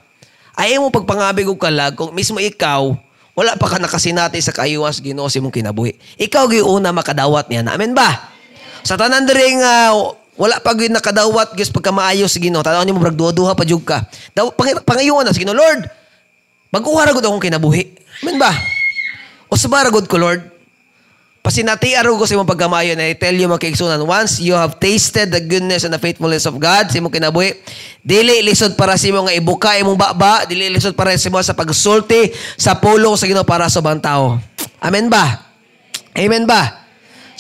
Ayaw 0.59 0.83
mo 0.83 0.91
pagpangabig 0.91 1.47
og 1.47 1.61
kalag 1.61 1.95
kung 1.95 2.11
mismo 2.11 2.43
ikaw 2.43 2.99
wala 3.35 3.55
pa 3.57 3.67
ka 3.71 3.79
nakasinati 3.79 4.43
sa 4.43 4.53
kayuwas 4.55 4.99
Ginoo 5.01 5.31
si 5.31 5.39
mong 5.39 5.55
kinabuhi. 5.55 5.97
Ikaw 6.19 6.45
gyud 6.51 6.67
una 6.67 6.91
makadawat 6.91 7.49
niya 7.49 7.65
na. 7.65 7.79
Amen 7.79 7.95
ba? 7.95 8.31
Sa 8.83 8.97
tanan 8.97 9.29
diri 9.29 9.61
nga 9.61 9.95
wala 10.41 10.57
pa 10.61 10.73
gyud 10.75 10.93
nakadawat 10.93 11.55
gyud 11.55 11.71
pagka 11.71 11.91
maayo 11.95 12.27
sa 12.27 12.39
Ginoo. 12.43 12.65
Tanaw 12.65 12.85
nimo 12.85 13.01
brag 13.01 13.17
duha 13.17 13.53
pa 13.55 13.65
jud 13.65 13.83
ka. 13.87 14.05
Daw 14.35 14.51
pang, 14.55 14.83
pangayuan 14.83 15.25
na 15.25 15.33
sa 15.33 15.41
Ginoo, 15.41 15.57
Lord. 15.57 15.87
Mag-uha 16.71 17.03
ra 17.03 17.11
gud 17.11 17.27
akong 17.27 17.43
kinabuhi. 17.43 17.83
Amen 18.23 18.39
ba? 18.39 18.55
O 19.51 19.59
sabara 19.59 19.91
gud 19.91 20.07
ko, 20.07 20.23
Lord. 20.23 20.60
Pasinati 21.41 21.97
araw 21.97 22.21
ko 22.21 22.29
sa 22.29 22.37
imong 22.37 22.53
pagkamayo 22.53 22.93
na 22.93 23.09
I 23.09 23.17
tell 23.17 23.33
you 23.33 23.49
mga 23.49 24.05
once 24.05 24.45
you 24.45 24.53
have 24.53 24.77
tasted 24.77 25.33
the 25.33 25.41
goodness 25.41 25.89
and 25.89 25.93
the 25.97 25.97
faithfulness 25.97 26.45
of 26.45 26.61
God 26.61 26.93
sa 26.93 27.01
imong 27.01 27.17
kinabuhi, 27.17 27.57
dili 28.05 28.45
lisod 28.45 28.77
para 28.77 28.93
sa 29.01 29.09
imong 29.09 29.25
nga 29.25 29.33
ibuka 29.41 29.73
imong 29.81 29.97
baba, 29.97 30.45
dili 30.45 30.69
lisod 30.69 30.93
para 30.93 31.17
sa 31.17 31.33
imong 31.33 31.41
sa 31.41 31.57
pagsulti 31.57 32.37
sa 32.61 32.77
pulong 32.77 33.17
sa 33.17 33.25
Ginoo 33.25 33.49
para 33.49 33.73
sa 33.73 33.81
ubang 33.81 34.05
tao. 34.05 34.37
Amen 34.85 35.09
ba? 35.09 35.49
Amen 36.13 36.45
ba? 36.45 36.85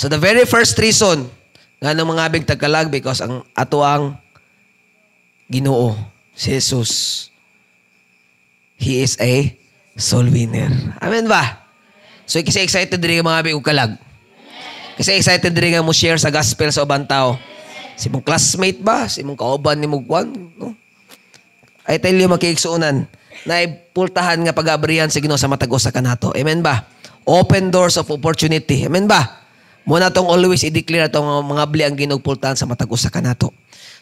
So 0.01 0.09
the 0.09 0.17
very 0.17 0.49
first 0.49 0.81
reason 0.81 1.29
nga 1.77 1.93
nang 1.93 2.09
mga 2.09 2.25
abig 2.25 2.49
tagkalag 2.49 2.89
because 2.89 3.21
ang 3.21 3.45
ato 3.53 3.85
ang 3.85 4.17
Ginoo 5.53 5.93
si 6.33 6.57
Jesus 6.57 7.29
He 8.81 9.05
is 9.05 9.21
a 9.21 9.53
soul 10.01 10.33
winner. 10.33 10.73
Amen 11.05 11.29
ba? 11.29 11.60
So, 12.31 12.39
kasi 12.39 12.63
excited 12.63 13.03
rin 13.03 13.27
mga 13.27 13.43
abig 13.43 13.59
og 13.59 13.67
kalag. 13.67 13.99
Kasi 14.95 15.19
excited 15.19 15.51
rin 15.51 15.75
nga 15.75 15.83
mo 15.83 15.91
share 15.91 16.15
sa 16.15 16.31
gospel 16.31 16.71
sa 16.71 16.87
ubang 16.87 17.03
tao. 17.03 17.35
Si 17.99 18.07
mong 18.07 18.23
classmate 18.23 18.79
ba? 18.79 19.11
Si 19.11 19.27
mong 19.27 19.35
kauban 19.35 19.83
ni 19.83 19.91
Mugwan? 19.91 20.31
No? 20.55 20.79
I 21.91 21.99
tell 21.99 22.15
you, 22.15 22.31
makiigsuunan, 22.31 23.11
na 23.43 23.55
ipultahan 23.67 24.39
nga 24.47 24.55
pag-abrihan 24.55 25.11
sa 25.11 25.19
Ginoo 25.19 25.35
sa 25.35 25.51
matag 25.51 25.75
usa 25.75 25.91
kanato. 25.91 26.31
Amen 26.39 26.63
ba? 26.63 26.87
Open 27.27 27.75
doors 27.75 27.99
of 27.99 28.07
opportunity. 28.15 28.87
Amen 28.87 29.11
ba? 29.11 29.43
Muna 29.83 30.15
tong 30.15 30.31
always 30.31 30.63
i-declare 30.63 31.11
tong 31.11 31.27
mga 31.27 31.65
bli 31.67 31.83
ang 31.83 31.99
ginugpultahan 31.99 32.55
sa 32.55 32.69
matag 32.71 32.87
usa 32.87 33.11
kanato. 33.11 33.51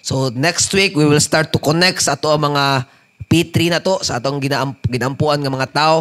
So 0.05 0.29
next 0.37 0.69
week 0.77 0.93
we 0.93 1.09
will 1.09 1.23
start 1.23 1.49
to 1.55 1.59
connect 1.63 2.05
sa 2.05 2.19
ato 2.19 2.29
ang 2.29 2.53
mga 2.53 2.85
P3 3.29 3.57
na 3.73 3.81
to 3.81 4.01
sa 4.05 4.21
atong 4.21 4.41
ginamp 4.41 4.79
ginampuan 4.85 5.41
nga 5.41 5.53
mga 5.53 5.69
tao. 5.73 5.97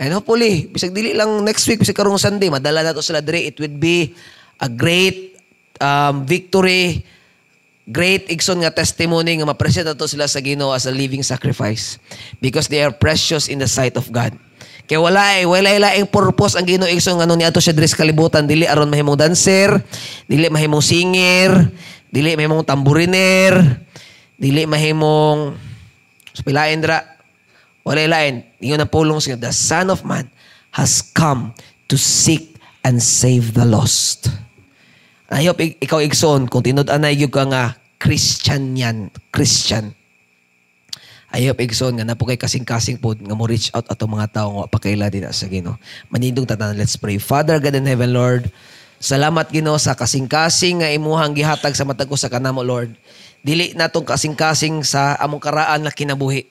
And 0.00 0.16
hopefully, 0.16 0.72
bisag 0.72 0.96
dili 0.96 1.12
lang 1.12 1.44
next 1.44 1.68
week, 1.68 1.84
bisag 1.84 1.92
karong 1.92 2.16
Sunday, 2.16 2.48
madala 2.48 2.80
na 2.80 2.96
to 2.96 3.04
sila 3.04 3.20
dire. 3.20 3.52
It 3.52 3.60
would 3.60 3.76
be 3.76 4.16
a 4.56 4.64
great 4.64 5.36
um, 5.76 6.24
victory, 6.24 7.04
great 7.84 8.32
igsoon 8.32 8.64
nga 8.64 8.72
testimony 8.72 9.36
nga 9.36 9.44
ma-present 9.44 9.92
to 9.92 10.08
sila 10.08 10.24
sa 10.24 10.40
Ginoo 10.40 10.72
as 10.72 10.88
a 10.88 10.92
living 10.94 11.20
sacrifice 11.20 12.00
because 12.40 12.64
they 12.72 12.80
are 12.80 12.88
precious 12.88 13.52
in 13.52 13.60
the 13.60 13.68
sight 13.68 14.00
of 14.00 14.08
God. 14.08 14.32
Kaya 14.88 15.04
wala 15.04 15.36
eh, 15.36 15.44
wala 15.44 15.68
laing 15.68 16.08
purpose 16.08 16.56
ang 16.56 16.64
Ginoo 16.64 16.88
igsoon 16.88 17.20
nga 17.20 17.28
ni 17.28 17.44
ato 17.44 17.60
siya 17.60 17.76
diri 17.76 17.84
sa 17.84 18.00
kalibutan 18.00 18.48
dili 18.48 18.64
aron 18.64 18.88
mahimong 18.88 19.20
dancer, 19.20 19.84
dili 20.24 20.48
mahimong 20.48 20.80
singer, 20.80 21.68
dili 22.08 22.40
mahimong 22.40 22.64
tamburiner, 22.64 23.84
dili 24.40 24.64
mahimong 24.64 25.68
Pilain 26.40 26.80
dra. 26.80 27.19
Wala 27.84 28.04
lain. 28.04 28.44
Ingon 28.60 28.84
ang 28.84 28.92
pulong 28.92 29.20
sa 29.20 29.36
The 29.36 29.52
Son 29.52 29.88
of 29.88 30.04
Man 30.04 30.28
has 30.76 31.00
come 31.00 31.56
to 31.90 31.96
seek 31.96 32.54
and 32.86 33.00
save 33.00 33.56
the 33.56 33.66
lost. 33.66 34.30
Ik- 35.30 35.78
ikaw 35.78 36.02
igsoon 36.02 36.50
kung 36.50 36.62
tinud-an 36.64 37.02
na 37.02 37.14
ka 37.14 37.44
nga 37.46 37.78
Christian 38.00 38.74
yan. 38.74 39.12
Christian. 39.30 39.94
Hope 41.30 41.62
igsoon 41.62 41.94
nga 41.94 42.02
napo 42.02 42.26
kay 42.26 42.34
kasing-kasing 42.34 42.98
pod 42.98 43.22
nga 43.22 43.38
mo 43.38 43.46
reach 43.46 43.70
out 43.70 43.86
ato 43.86 44.10
mga 44.10 44.34
tao 44.34 44.48
nga 44.58 44.66
pakaila 44.66 45.06
din 45.06 45.22
sa 45.30 45.46
Ginoo. 45.46 45.78
Manindong 46.10 46.42
tatanan, 46.42 46.74
let's 46.74 46.98
pray. 46.98 47.22
Father 47.22 47.62
God 47.62 47.78
in 47.78 47.86
heaven, 47.86 48.10
Lord, 48.10 48.50
salamat 48.98 49.46
Ginoo 49.54 49.78
sa 49.78 49.94
kasing-kasing 49.94 50.82
nga 50.82 50.90
imuhang 50.90 51.30
gihatag 51.38 51.78
sa 51.78 51.86
matag 51.86 52.10
ko 52.10 52.18
sa 52.18 52.26
kanamo, 52.26 52.66
Lord. 52.66 52.98
Dili 53.46 53.78
natong 53.78 54.10
kasing-kasing 54.10 54.82
sa 54.82 55.14
among 55.22 55.38
karaan 55.38 55.86
nga 55.86 55.94
kinabuhi. 55.94 56.50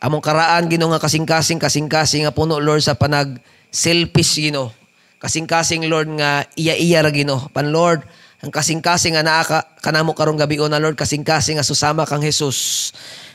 Among 0.00 0.24
karaan 0.24 0.64
Ginoo 0.72 0.88
nga 0.96 1.00
kasing-kasing 1.00 1.60
kasing-kasing 1.60 2.24
nga 2.24 2.32
puno 2.32 2.56
Lord 2.56 2.80
sa 2.80 2.96
panag 2.96 3.36
selfish 3.68 4.40
Ginoo. 4.40 4.72
Kasing-kasing 5.20 5.84
Lord 5.92 6.08
nga 6.16 6.48
iya-iya 6.56 7.04
ra 7.04 7.12
Ginoo. 7.12 7.52
Pan 7.52 7.68
Lord, 7.68 8.08
ang 8.40 8.48
kasing-kasing 8.48 9.20
nga 9.20 9.20
naa 9.20 9.44
ka 9.44 9.60
kanamo 9.84 10.16
karong 10.16 10.40
gabi 10.40 10.56
na 10.56 10.80
Lord, 10.80 10.96
kasing-kasing 10.96 11.60
nga 11.60 11.66
susama 11.68 12.08
kang 12.08 12.24
Jesus. 12.24 12.90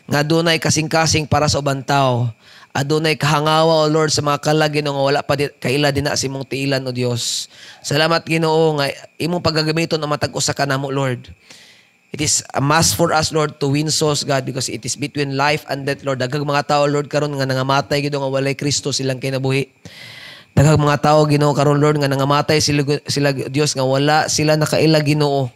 Nga 0.10 0.25
dunay 0.25 0.58
kasing-kasing 0.58 1.30
para 1.30 1.45
sa 1.45 1.62
ubang 1.62 1.86
tao. 1.86 2.34
Adunay 2.75 3.15
kahangawa 3.15 3.86
o 3.86 3.88
Lord 3.88 4.12
sa 4.12 4.25
mga 4.25 4.41
kalag 4.41 4.75
nga 4.75 4.91
wala 4.91 5.23
pa 5.23 5.39
di, 5.39 5.47
kaila 5.47 5.95
din 5.95 6.10
na 6.10 6.19
si 6.19 6.28
mong 6.28 6.49
tiilan 6.49 6.84
o 6.84 6.91
Dios. 6.91 7.47
Salamat 7.86 8.25
Ginoo 8.25 8.82
nga 8.82 8.89
imong 9.21 9.39
pagagamiton 9.39 10.01
ang 10.01 10.12
matag 10.12 10.34
usa 10.34 10.51
ka 10.51 10.65
namo 10.65 10.89
Lord. 10.89 11.30
It 12.13 12.22
is 12.24 12.46
a 12.54 12.62
must 12.62 12.96
for 12.96 13.12
us, 13.12 13.34
Lord, 13.34 13.60
to 13.60 13.72
win 13.72 13.91
souls, 13.91 14.24
God, 14.24 14.46
because 14.46 14.72
it 14.72 14.86
is 14.86 14.96
between 14.96 15.36
life 15.36 15.65
and 15.68 15.84
death, 15.84 16.06
Lord. 16.06 16.22
Daghang 16.22 16.48
mga 16.48 16.70
tao, 16.70 16.88
Lord, 16.88 17.12
karon 17.12 17.36
nga 17.36 17.44
nangamatay 17.44 18.06
gid 18.06 18.15
nga 18.15 18.30
walay 18.30 18.56
Kristo 18.56 18.96
silang 18.96 19.20
kinabuhi. 19.20 19.68
Daghang 20.56 20.80
mga 20.80 21.04
tao 21.04 21.28
Ginoo 21.28 21.52
karon, 21.52 21.84
Lord, 21.84 22.00
nga 22.00 22.08
nangamatay 22.08 22.63
sila, 22.63 22.88
sila 23.12 23.36
Dios 23.36 23.76
nga 23.76 23.84
wala 23.84 24.32
sila 24.32 24.56
nakaila 24.56 25.04
Ginoo. 25.04 25.52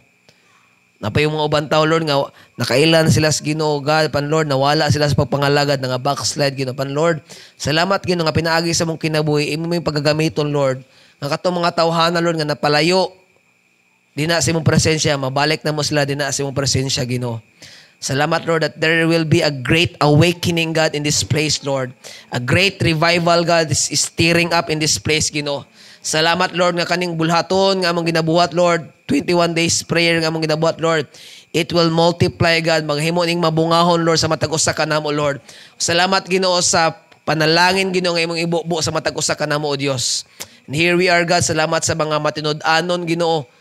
Napay 1.00 1.24
yung 1.24 1.32
mga 1.32 1.48
ubang 1.48 1.68
tao, 1.72 1.88
Lord, 1.88 2.04
nga 2.04 2.20
nakailan 2.60 3.08
sila 3.08 3.32
sa 3.32 3.40
Ginoo, 3.40 3.80
God, 3.80 4.12
pan 4.12 4.28
Lord, 4.28 4.52
nawala 4.52 4.92
sila 4.92 5.08
sa 5.08 5.16
pagpangalagad, 5.16 5.80
nga 5.80 5.96
backslide, 5.96 6.52
Ginoo, 6.52 6.76
pan 6.76 6.92
Lord. 6.92 7.24
Salamat, 7.56 8.04
Ginoo, 8.04 8.28
nga 8.28 8.36
pinaagi 8.36 8.76
sa 8.76 8.84
mong 8.84 9.00
kinabuhi, 9.00 9.56
imo 9.56 9.64
mo 9.64 9.72
yung 9.72 9.88
paggagamiton, 9.88 10.52
Lord. 10.52 10.84
Nga 11.24 11.32
katong 11.32 11.56
mga 11.56 11.80
tawhana, 11.80 12.20
Lord, 12.20 12.36
nga 12.36 12.52
napalayo, 12.52 13.16
Di 14.10 14.26
na 14.26 14.42
sa 14.42 14.50
imong 14.50 14.66
presensya, 14.66 15.14
mabalik 15.14 15.62
na 15.62 15.70
mo 15.70 15.86
sila, 15.86 16.02
di 16.02 16.18
na 16.18 16.34
sa 16.34 16.42
imong 16.42 16.56
presensya, 16.56 17.06
Ginoo. 17.06 17.38
Salamat, 18.00 18.48
Lord, 18.48 18.64
that 18.64 18.80
there 18.80 19.04
will 19.04 19.28
be 19.28 19.44
a 19.44 19.52
great 19.52 19.92
awakening, 20.00 20.72
God, 20.72 20.96
in 20.96 21.04
this 21.04 21.20
place, 21.20 21.60
Lord. 21.62 21.92
A 22.32 22.40
great 22.40 22.80
revival, 22.80 23.44
God, 23.44 23.68
is 23.68 23.92
stirring 23.92 24.56
up 24.56 24.72
in 24.72 24.80
this 24.80 24.96
place, 24.96 25.28
Ginoo. 25.28 25.68
Salamat, 26.00 26.56
Lord, 26.56 26.80
nga 26.80 26.88
kaning 26.88 27.14
bulhaton 27.14 27.84
nga 27.84 27.92
among 27.92 28.08
ginabuhat, 28.08 28.56
Lord. 28.56 28.88
21 29.04 29.52
days 29.52 29.84
prayer 29.84 30.16
nga 30.18 30.32
among 30.32 30.48
ginabuhat, 30.48 30.80
Lord. 30.80 31.06
It 31.52 31.70
will 31.76 31.92
multiply, 31.92 32.58
God. 32.64 32.88
Maghimo 32.88 33.20
ning 33.22 33.38
mabungahon, 33.38 34.02
Lord, 34.02 34.18
sa 34.18 34.26
matag 34.26 34.50
usa 34.50 34.72
ka 34.72 34.88
namo, 34.88 35.12
Lord. 35.12 35.38
Salamat, 35.76 36.24
Ginoo, 36.24 36.58
sa 36.64 36.96
panalangin, 37.22 37.92
Ginoo, 37.92 38.16
nga 38.16 38.26
imong 38.26 38.40
ibubo 38.42 38.80
sa 38.80 38.90
matag 38.90 39.14
usa 39.14 39.36
ka 39.36 39.44
namo, 39.44 39.70
O 39.70 39.76
Dios. 39.76 40.24
And 40.64 40.72
here 40.72 40.96
we 40.96 41.12
are, 41.12 41.22
God. 41.28 41.44
Salamat 41.44 41.84
sa 41.84 41.92
mga 41.92 42.16
matinud-anon, 42.16 43.04
Ginoo 43.04 43.59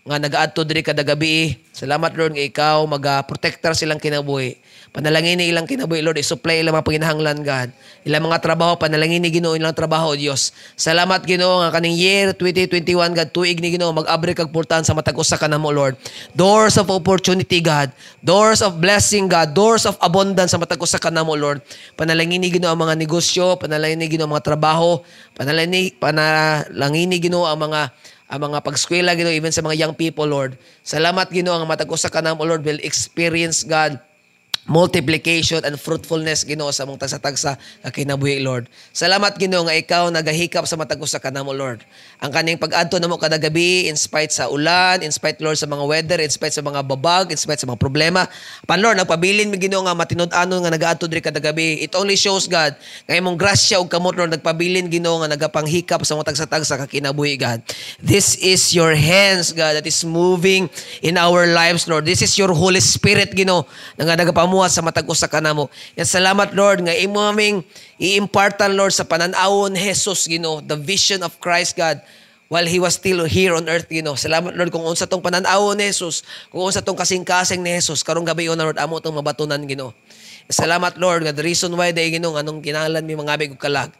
nga 0.00 0.16
nagaadto 0.16 0.64
diri 0.64 0.80
kada 0.80 1.04
gabi. 1.04 1.60
Salamat 1.76 2.16
Lord 2.16 2.32
nga 2.32 2.44
ikaw 2.44 2.84
maga-protector 2.88 3.76
silang 3.76 4.00
kinabuhi. 4.00 4.56
Panalangin 4.90 5.38
ni 5.38 5.52
ilang 5.52 5.68
kinabuhi 5.68 6.02
Lord, 6.02 6.18
i-supply 6.18 6.64
ilang 6.64 6.74
mga 6.74 6.88
panginahanglan 6.88 7.40
God. 7.44 7.68
Ilang 8.08 8.26
mga 8.26 8.40
trabaho 8.42 8.74
panalangin 8.80 9.20
ni 9.20 9.30
Ginoo 9.30 9.54
ilang 9.54 9.76
trabaho 9.76 10.16
Dios. 10.16 10.56
Salamat 10.74 11.20
Ginoo 11.22 11.60
nga 11.62 11.70
kaning 11.76 11.94
year 11.94 12.32
2021 12.32 13.12
God 13.12 13.28
tuig 13.30 13.60
ni 13.60 13.76
Ginoo 13.76 13.92
mag-abri 13.92 14.32
kag 14.32 14.48
pultahan 14.48 14.82
sa 14.82 14.96
matag 14.96 15.14
usa 15.14 15.36
kanamo 15.36 15.68
Lord. 15.68 16.00
Doors 16.32 16.80
of 16.80 16.88
opportunity 16.88 17.60
God, 17.60 17.92
doors 18.24 18.64
of 18.64 18.80
blessing 18.80 19.28
God, 19.28 19.52
doors 19.52 19.84
of 19.84 20.00
abundance 20.00 20.56
sa 20.56 20.58
matag 20.58 20.80
usa 20.80 20.96
kanamo 20.96 21.36
Lord. 21.36 21.60
Panalangin 21.94 22.40
ni 22.40 22.48
Ginoo 22.48 22.72
ang 22.72 22.80
mga 22.82 22.96
negosyo, 22.96 23.60
panalangin 23.60 24.00
ni 24.00 24.08
Ginoo 24.08 24.26
ang 24.26 24.34
mga 24.34 24.48
trabaho, 24.48 25.04
panalangin 25.36 25.92
panalangin 26.00 27.08
ni 27.12 27.20
Ginoo 27.20 27.44
ang 27.44 27.68
mga 27.68 27.92
ang 28.30 28.40
mga 28.46 28.62
pagskwela 28.62 29.10
Ginoo 29.18 29.34
even 29.34 29.50
sa 29.50 29.60
mga 29.60 29.74
young 29.74 29.94
people 29.98 30.24
Lord. 30.24 30.54
Salamat 30.86 31.26
Ginoo 31.34 31.58
ang 31.58 31.66
matag 31.66 31.90
usa 31.90 32.06
ka 32.06 32.22
namo 32.22 32.46
Lord 32.46 32.62
will 32.62 32.78
experience 32.86 33.66
God 33.66 33.98
multiplication 34.68 35.64
and 35.64 35.80
fruitfulness 35.80 36.44
Ginoo 36.44 36.68
sa 36.74 36.84
mong 36.84 37.00
tagsa-tagsa 37.00 37.56
nga 37.56 37.90
kinabuhi 37.90 38.44
Lord. 38.44 38.68
Salamat 38.92 39.36
Ginoo 39.40 39.64
nga 39.64 39.76
ikaw 39.76 40.12
nagahikap 40.12 40.68
sa 40.68 40.76
matag 40.76 41.00
usa 41.00 41.16
kanamo 41.16 41.54
Lord. 41.56 41.80
Ang 42.20 42.28
kaning 42.28 42.60
pag-adto 42.60 43.00
namo 43.00 43.16
kada 43.16 43.40
gabi 43.40 43.88
in 43.88 43.96
spite 43.96 44.34
sa 44.34 44.52
ulan, 44.52 45.00
in 45.00 45.08
spite 45.08 45.40
Lord 45.40 45.56
sa 45.56 45.64
mga 45.64 45.84
weather, 45.88 46.18
in 46.20 46.28
spite 46.28 46.52
sa 46.52 46.60
mga 46.60 46.84
babag, 46.84 47.32
in 47.32 47.40
spite 47.40 47.62
sa 47.62 47.66
mga 47.70 47.80
problema. 47.80 48.28
Pan 48.68 48.82
Lord, 48.84 49.00
nagpabilin 49.00 49.48
mi 49.48 49.56
Ginoo 49.56 49.84
nga 49.84 49.96
matinud-anon 49.96 50.60
nga 50.60 50.72
nagaadto 50.72 51.08
diri 51.08 51.24
kada 51.24 51.40
gabi. 51.40 51.80
It 51.80 51.96
only 51.96 52.20
shows 52.20 52.44
God 52.44 52.76
nga 53.08 53.14
imong 53.16 53.40
grasya 53.40 53.80
ug 53.80 53.88
kamot 53.88 54.12
Lord 54.12 54.36
nagpabilin 54.36 54.92
Ginoo 54.92 55.24
nga 55.24 55.32
nagapanghikap 55.32 56.04
sa 56.04 56.16
matag 56.20 56.36
tagsa 56.36 56.76
ka 56.76 56.84
kinabuhi 56.84 57.40
God. 57.40 57.64
This 58.00 58.36
is 58.40 58.76
your 58.76 58.92
hands 58.92 59.56
God 59.56 59.80
that 59.80 59.86
is 59.88 60.04
moving 60.04 60.68
in 61.00 61.16
our 61.16 61.48
lives 61.48 61.88
Lord. 61.88 62.04
This 62.04 62.20
is 62.20 62.36
your 62.36 62.52
Holy 62.52 62.84
Spirit 62.84 63.32
Ginoo 63.32 63.64
nga 63.96 64.18
nagapamuhat 64.50 64.70
sa 64.74 64.82
matag 64.82 65.06
usa 65.06 65.30
kanamo. 65.30 65.70
Yan 65.94 66.06
salamat 66.06 66.50
Lord 66.52 66.82
nga 66.82 66.94
imo 66.98 67.22
aming 67.22 67.62
i-impartan 68.02 68.74
Lord 68.74 68.90
sa 68.90 69.06
pananawon 69.06 69.78
Jesus 69.78 70.26
Ginoo, 70.26 70.58
the 70.58 70.74
vision 70.74 71.22
of 71.22 71.38
Christ 71.38 71.78
God 71.78 72.02
while 72.50 72.66
He 72.66 72.82
was 72.82 72.98
still 72.98 73.22
here 73.30 73.54
on 73.54 73.70
earth, 73.70 73.86
Ginoo. 73.86 74.18
Salamat 74.18 74.58
Lord 74.58 74.74
kung 74.74 74.82
unsa 74.82 75.06
tong 75.06 75.22
pananaw 75.22 75.70
ni 75.78 75.86
Jesus, 75.94 76.26
kung 76.50 76.66
unsa 76.66 76.82
tong 76.82 76.98
kasing-kasing 76.98 77.62
ni 77.62 77.78
Jesus, 77.78 78.02
karong 78.02 78.26
gabi 78.26 78.50
yun 78.50 78.58
Lord, 78.58 78.74
amo 78.82 78.98
tong 78.98 79.14
mabatunan 79.14 79.62
Ginoo. 79.62 79.94
Salamat 80.50 80.98
Lord 80.98 81.22
nga 81.22 81.30
the 81.30 81.46
reason 81.46 81.70
why 81.78 81.94
day 81.94 82.10
Ginoo 82.10 82.34
anong 82.34 82.58
kinahanglan 82.58 83.06
mi 83.06 83.14
mga 83.14 83.38
abig 83.38 83.54
kalag. 83.54 83.94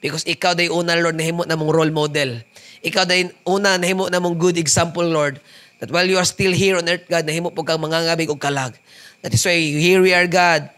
Because 0.00 0.24
ikaw 0.24 0.56
day 0.56 0.72
una 0.72 0.96
Lord 0.96 1.20
nahimo 1.20 1.44
na 1.44 1.60
mong 1.60 1.76
role 1.76 1.92
model. 1.92 2.40
Ikaw 2.80 3.04
day 3.04 3.28
una 3.44 3.76
nahimo 3.76 4.08
na 4.08 4.16
mong 4.16 4.40
good 4.40 4.56
example 4.56 5.04
Lord. 5.04 5.36
That 5.80 5.92
while 5.92 6.08
you 6.08 6.16
are 6.16 6.28
still 6.28 6.52
here 6.52 6.80
on 6.80 6.88
earth 6.88 7.04
God, 7.04 7.28
nahimo 7.28 7.52
po 7.52 7.64
kang 7.64 7.80
mangangabig 7.80 8.32
og 8.32 8.40
kalag. 8.40 8.72
That 9.20 9.36
is 9.36 9.44
why 9.44 9.56
here 9.56 10.00
we 10.00 10.16
are 10.16 10.24
God. 10.24 10.72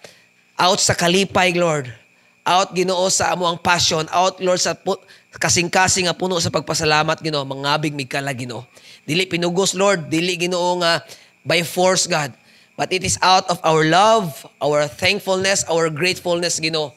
Out 0.59 0.83
sa 0.83 0.99
kalipay 0.99 1.55
Lord. 1.55 1.87
Out 2.43 2.75
Ginoo 2.75 3.07
sa 3.07 3.31
amo 3.35 3.47
ang 3.47 3.59
passion. 3.63 4.03
Out 4.11 4.43
Lord 4.43 4.59
sa 4.59 4.75
pu- 4.75 4.99
kasing-kasing 5.39 6.11
nga 6.11 6.17
puno 6.19 6.37
sa 6.43 6.51
pagpasalamat 6.51 7.23
Ginoo, 7.23 7.47
mangabig 7.47 7.95
mig 7.95 8.11
kalag 8.11 8.35
Ginoo. 8.35 8.67
Dili 9.07 9.31
pinugos 9.31 9.79
Lord, 9.79 10.11
dili 10.11 10.35
Ginoo 10.35 10.83
nga 10.83 11.07
by 11.47 11.63
force 11.63 12.11
God. 12.11 12.35
But 12.75 12.91
it 12.91 13.07
is 13.07 13.15
out 13.23 13.47
of 13.47 13.63
our 13.63 13.87
love, 13.87 14.35
our 14.59 14.91
thankfulness, 14.91 15.63
our 15.71 15.87
gratefulness 15.87 16.59
Ginoo. 16.59 16.91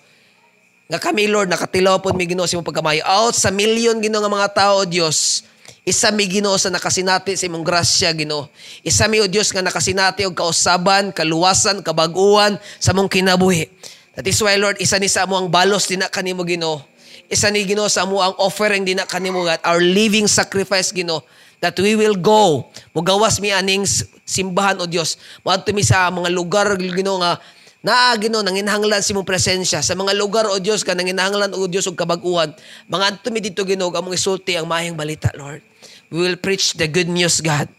Nga 0.90 0.98
kami 0.98 1.30
Lord 1.30 1.50
nakatilaw 1.50 2.02
pod 2.02 2.18
mi 2.18 2.26
Ginoo 2.26 2.50
sa 2.50 2.58
imong 2.58 2.66
pagkamayo. 2.66 3.06
Out 3.06 3.38
sa 3.38 3.54
million 3.54 4.02
Ginoo 4.02 4.22
nga 4.26 4.34
mga 4.34 4.50
tao 4.54 4.82
Dios. 4.82 5.46
Isa 5.86 6.10
mi 6.10 6.26
Ginoo 6.26 6.58
sa 6.58 6.74
nakasinati 6.74 7.38
sa 7.38 7.46
imong 7.46 7.62
grasya 7.62 8.10
Ginoo. 8.18 8.50
Isa 8.82 9.06
mi 9.06 9.22
o 9.22 9.30
Dios 9.30 9.54
nga 9.54 9.62
nakasinati 9.62 10.26
og 10.26 10.34
kausaban, 10.34 11.14
kaluwasan, 11.14 11.86
kabag-uwan 11.86 12.58
sa 12.82 12.90
mong 12.90 13.06
kinabuhi. 13.06 13.70
That 14.18 14.26
is 14.26 14.42
why 14.42 14.58
Lord 14.58 14.82
isa 14.82 14.98
ni 14.98 15.06
sa 15.06 15.30
amo 15.30 15.38
ang 15.38 15.46
balos 15.46 15.86
din 15.86 16.02
kanimo 16.10 16.42
Ginoo. 16.42 16.82
Isa 17.30 17.54
ni 17.54 17.62
Ginoo 17.70 17.86
sa 17.86 18.02
amo 18.02 18.18
ang 18.18 18.34
offering 18.42 18.82
din 18.82 18.98
kanimo 19.06 19.46
God, 19.46 19.62
our 19.62 19.78
living 19.78 20.26
sacrifice 20.26 20.90
Ginoo 20.90 21.22
that 21.62 21.78
we 21.78 21.94
will 21.94 22.18
go. 22.18 22.66
Mugawas 22.98 23.38
mi 23.38 23.54
aning 23.54 23.86
simbahan 24.26 24.82
o 24.82 24.90
Dios. 24.90 25.22
Moadto 25.46 25.70
mi 25.70 25.86
sa 25.86 26.10
mga 26.10 26.34
lugar 26.34 26.66
Ginoo 26.82 27.22
nga 27.22 27.38
naa 27.86 28.18
Ginoo 28.18 28.42
nanginahanglan 28.42 29.06
si 29.06 29.14
mong 29.14 29.30
presensya 29.30 29.86
sa 29.86 29.94
mga 29.94 30.18
lugar 30.18 30.50
o 30.50 30.58
Dios 30.58 30.82
ka 30.82 30.98
nanginahanglan 30.98 31.54
o 31.54 31.70
Dios 31.70 31.86
og 31.86 31.94
kabag-uwan. 31.94 32.58
Mga 32.90 33.06
adto 33.06 33.30
mi 33.30 33.38
dito 33.38 33.62
Ginoo 33.62 33.94
among 33.94 34.18
isulti 34.18 34.58
ang 34.58 34.66
mahing 34.66 34.98
balita 34.98 35.30
Lord. 35.38 35.75
We 36.14 36.22
will 36.22 36.38
preach 36.38 36.78
the 36.78 36.86
good 36.86 37.10
news 37.10 37.42
God. 37.42 37.70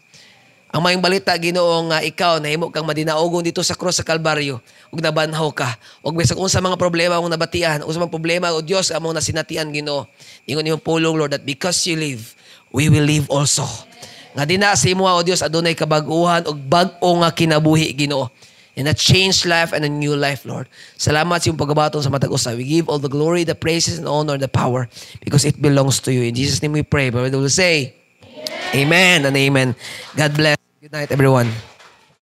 Ang 0.67 0.83
mayong 0.83 0.99
balita 0.99 1.31
Ginoo 1.39 1.87
nga 1.87 2.03
ikaw 2.03 2.43
nahimo 2.43 2.67
kang 2.67 2.83
madinaogon 2.83 3.39
dito 3.39 3.63
sa 3.63 3.71
cross 3.71 3.97
sa 3.97 4.05
Kalbaryo 4.05 4.59
ug 4.91 4.99
nabanhaw 4.99 5.47
ka. 5.55 5.79
Ug 6.03 6.11
bisag 6.19 6.35
unsa 6.35 6.59
mga 6.59 6.75
problema 6.75 7.15
among 7.15 7.31
nabatian, 7.31 7.87
unsa 7.87 8.03
mga 8.03 8.11
problema 8.11 8.51
o 8.51 8.59
Dios 8.59 8.91
among 8.91 9.15
nasinatian 9.15 9.71
Ginoo. 9.71 10.03
Ingon 10.43 10.67
imong 10.67 10.83
pulong 10.83 11.15
Lord 11.15 11.31
that 11.31 11.47
because 11.47 11.79
you 11.87 11.95
live, 11.95 12.35
we 12.75 12.91
will 12.91 13.07
live 13.07 13.31
also. 13.31 13.63
Nga 14.35 14.43
dina 14.43 14.75
sa 14.75 14.85
imo 14.91 15.07
o 15.07 15.23
Dios 15.23 15.39
adunay 15.39 15.71
kabag-uhan 15.71 16.45
ug 16.51 16.57
bag-o 16.67 17.09
nga 17.23 17.31
kinabuhi 17.31 17.95
Ginoo. 17.95 18.27
In 18.77 18.85
a 18.85 18.93
changed 18.93 19.49
life 19.49 19.73
and 19.73 19.81
a 19.81 19.89
new 19.89 20.13
life, 20.13 20.45
Lord. 20.45 20.69
Salamat 21.01 21.41
sa 21.41 21.49
iyong 21.49 21.57
pagbabaton 21.57 22.05
sa 22.05 22.13
matag 22.13 22.29
usa. 22.29 22.53
We 22.53 22.61
give 22.61 22.85
all 22.85 23.01
the 23.01 23.09
glory, 23.09 23.41
the 23.41 23.57
praises, 23.57 23.97
and 23.97 24.05
honor, 24.05 24.37
and 24.37 24.43
the 24.45 24.51
power 24.51 24.85
because 25.25 25.49
it 25.49 25.57
belongs 25.57 25.97
to 26.05 26.13
you. 26.13 26.21
In 26.21 26.37
Jesus' 26.37 26.61
name 26.61 26.77
we 26.77 26.85
pray. 26.85 27.09
But 27.09 27.25
we 27.25 27.33
will 27.33 27.49
say, 27.49 27.97
Amen 28.75 29.25
and 29.25 29.35
amen. 29.35 29.75
God 30.15 30.35
bless. 30.35 30.57
Good 30.81 30.91
night, 30.91 31.11
everyone. 31.11 31.49